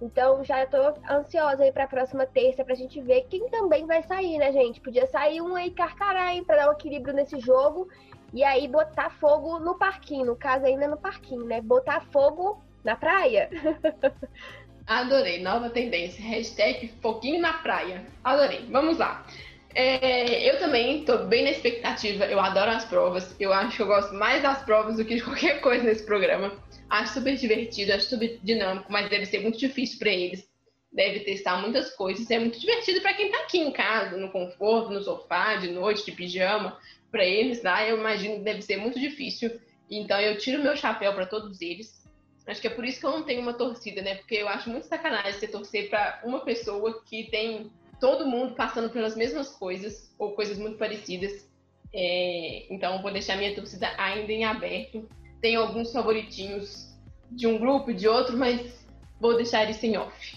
Então, 0.00 0.42
já 0.42 0.64
estou 0.64 0.94
ansiosa 1.10 1.62
aí 1.62 1.72
para 1.72 1.84
a 1.84 1.88
próxima 1.88 2.24
terça 2.24 2.64
pra 2.64 2.74
gente 2.74 3.02
ver 3.02 3.26
quem 3.28 3.50
também 3.50 3.84
vai 3.86 4.02
sair, 4.02 4.38
né, 4.38 4.50
gente? 4.50 4.80
Podia 4.80 5.06
sair 5.08 5.42
um 5.42 5.54
aí 5.54 5.70
carcará, 5.72 6.34
hein, 6.34 6.42
pra 6.42 6.56
dar 6.56 6.70
um 6.70 6.72
equilíbrio 6.72 7.14
nesse 7.14 7.38
jogo. 7.38 7.86
E 8.34 8.42
aí 8.42 8.66
botar 8.66 9.10
fogo 9.10 9.60
no 9.60 9.78
parquinho, 9.78 10.26
no 10.26 10.34
caso 10.34 10.66
ainda 10.66 10.88
no 10.88 10.96
parquinho, 10.96 11.44
né? 11.44 11.60
Botar 11.60 12.00
fogo 12.10 12.60
na 12.82 12.96
praia. 12.96 13.48
Adorei, 14.84 15.40
nova 15.40 15.70
tendência. 15.70 16.20
Hashtag 16.20 16.92
foguinho 17.00 17.40
na 17.40 17.52
praia. 17.52 18.04
Adorei, 18.24 18.66
vamos 18.68 18.98
lá. 18.98 19.24
É, 19.72 20.50
eu 20.50 20.58
também 20.58 21.00
estou 21.00 21.26
bem 21.26 21.44
na 21.44 21.50
expectativa, 21.50 22.26
eu 22.26 22.40
adoro 22.40 22.72
as 22.72 22.84
provas. 22.84 23.36
Eu 23.38 23.52
acho 23.52 23.76
que 23.76 23.82
eu 23.82 23.86
gosto 23.86 24.12
mais 24.12 24.42
das 24.42 24.62
provas 24.64 24.96
do 24.96 25.04
que 25.04 25.14
de 25.14 25.22
qualquer 25.22 25.60
coisa 25.60 25.84
nesse 25.84 26.04
programa. 26.04 26.52
Acho 26.90 27.14
super 27.14 27.36
divertido, 27.36 27.92
acho 27.92 28.08
super 28.08 28.40
dinâmico, 28.42 28.90
mas 28.90 29.08
deve 29.08 29.26
ser 29.26 29.40
muito 29.40 29.58
difícil 29.58 29.98
para 30.00 30.10
eles. 30.10 30.44
Deve 30.92 31.20
testar 31.20 31.56
muitas 31.58 31.94
coisas. 31.94 32.28
É 32.30 32.38
muito 32.38 32.58
divertido 32.58 33.00
para 33.00 33.14
quem 33.14 33.26
está 33.26 33.38
aqui 33.38 33.58
em 33.58 33.70
casa, 33.70 34.16
no 34.16 34.30
conforto, 34.30 34.92
no 34.92 35.02
sofá, 35.02 35.54
de 35.54 35.70
noite, 35.70 36.04
de 36.04 36.12
pijama 36.12 36.76
para 37.14 37.24
eles 37.24 37.62
lá, 37.62 37.86
eu 37.86 37.96
imagino 37.96 38.38
que 38.38 38.40
deve 38.40 38.60
ser 38.60 38.76
muito 38.76 38.98
difícil. 38.98 39.60
Então 39.88 40.20
eu 40.20 40.36
tiro 40.36 40.60
meu 40.60 40.76
chapéu 40.76 41.14
para 41.14 41.26
todos 41.26 41.60
eles. 41.60 42.04
Acho 42.44 42.60
que 42.60 42.66
é 42.66 42.70
por 42.70 42.84
isso 42.84 42.98
que 42.98 43.06
eu 43.06 43.12
não 43.12 43.22
tenho 43.22 43.40
uma 43.40 43.54
torcida, 43.54 44.02
né? 44.02 44.16
Porque 44.16 44.34
eu 44.34 44.48
acho 44.48 44.68
muito 44.68 44.88
sacanagem 44.88 45.32
você 45.34 45.46
torcer 45.46 45.88
para 45.88 46.20
uma 46.24 46.40
pessoa 46.40 47.00
que 47.04 47.30
tem 47.30 47.70
todo 48.00 48.26
mundo 48.26 48.56
passando 48.56 48.90
pelas 48.90 49.14
mesmas 49.14 49.50
coisas 49.50 50.12
ou 50.18 50.32
coisas 50.32 50.58
muito 50.58 50.76
parecidas. 50.76 51.48
É, 51.94 52.66
então 52.68 53.00
vou 53.00 53.12
deixar 53.12 53.36
minha 53.36 53.54
torcida 53.54 53.88
ainda 53.96 54.32
em 54.32 54.44
aberto. 54.44 55.08
Tenho 55.40 55.60
alguns 55.60 55.92
favoritinhos 55.92 56.92
de 57.30 57.46
um 57.46 57.58
grupo 57.58 57.94
de 57.94 58.08
outro, 58.08 58.36
mas 58.36 58.84
vou 59.20 59.36
deixar 59.36 59.70
isso 59.70 59.86
em 59.86 59.96
off. 59.96 60.36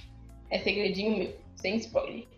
É 0.51 0.59
segredinho 0.59 1.17
meu. 1.17 1.35
sem 1.55 1.77
spoiler. 1.77 2.37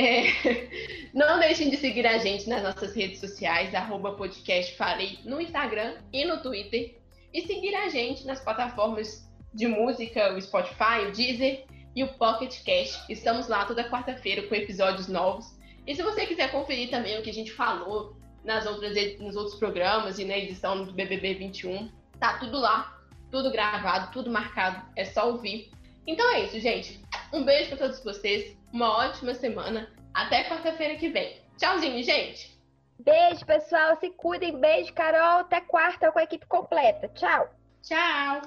É, 0.00 0.32
não 1.12 1.38
deixem 1.38 1.68
de 1.68 1.76
seguir 1.76 2.06
a 2.06 2.16
gente 2.16 2.48
nas 2.48 2.62
nossas 2.62 2.94
redes 2.94 3.20
sociais, 3.20 3.74
arroba 3.74 4.12
podcast 4.12 4.74
Falei, 4.74 5.18
no 5.26 5.38
Instagram 5.38 5.96
e 6.10 6.24
no 6.24 6.42
Twitter. 6.42 6.98
E 7.34 7.42
seguir 7.42 7.74
a 7.74 7.90
gente 7.90 8.26
nas 8.26 8.40
plataformas 8.40 9.30
de 9.52 9.66
música, 9.68 10.32
o 10.32 10.40
Spotify, 10.40 11.06
o 11.06 11.12
Deezer 11.12 11.66
e 11.94 12.02
o 12.02 12.08
Pocket 12.14 12.62
Cast. 12.64 13.12
Estamos 13.12 13.46
lá 13.46 13.66
toda 13.66 13.90
quarta-feira 13.90 14.42
com 14.44 14.54
episódios 14.54 15.06
novos. 15.06 15.54
E 15.86 15.94
se 15.94 16.02
você 16.02 16.24
quiser 16.24 16.50
conferir 16.50 16.88
também 16.88 17.18
o 17.18 17.22
que 17.22 17.30
a 17.30 17.34
gente 17.34 17.52
falou 17.52 18.16
nas 18.42 18.64
outras, 18.64 18.96
nos 19.18 19.36
outros 19.36 19.56
programas 19.56 20.18
e 20.18 20.24
na 20.24 20.38
edição 20.38 20.82
do 20.82 20.94
BBB 20.94 21.34
21, 21.34 21.90
tá 22.18 22.38
tudo 22.38 22.58
lá, 22.58 22.98
tudo 23.30 23.50
gravado, 23.50 24.12
tudo 24.12 24.30
marcado, 24.30 24.82
é 24.96 25.04
só 25.04 25.30
ouvir. 25.30 25.70
Então 26.06 26.26
é 26.32 26.44
isso, 26.44 26.58
gente. 26.58 26.98
Um 27.32 27.44
beijo 27.44 27.68
para 27.68 27.78
todos 27.78 28.02
vocês, 28.02 28.56
uma 28.72 28.98
ótima 28.98 29.34
semana. 29.34 29.88
Até 30.14 30.44
quarta-feira 30.48 30.96
que 30.96 31.08
vem. 31.08 31.40
Tchauzinho, 31.56 32.02
gente. 32.02 32.58
Beijo, 32.98 33.44
pessoal. 33.46 33.96
Se 33.98 34.10
cuidem. 34.10 34.58
Beijo, 34.58 34.92
Carol. 34.92 35.40
Até 35.40 35.60
quarta 35.60 36.10
com 36.12 36.18
a 36.18 36.24
equipe 36.24 36.46
completa. 36.46 37.08
Tchau. 37.14 37.48
Tchau. 37.82 38.42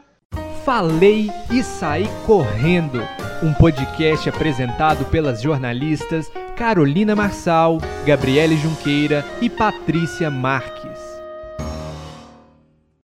Falei 0.63 1.29
e 1.51 1.61
saí 1.61 2.05
correndo. 2.25 2.99
Um 3.43 3.53
podcast 3.53 4.29
apresentado 4.29 5.05
pelas 5.05 5.41
jornalistas 5.41 6.31
Carolina 6.55 7.15
Marçal, 7.15 7.77
Gabriele 8.05 8.55
Junqueira 8.55 9.25
e 9.41 9.49
Patrícia 9.49 10.29
Marques. 10.29 10.92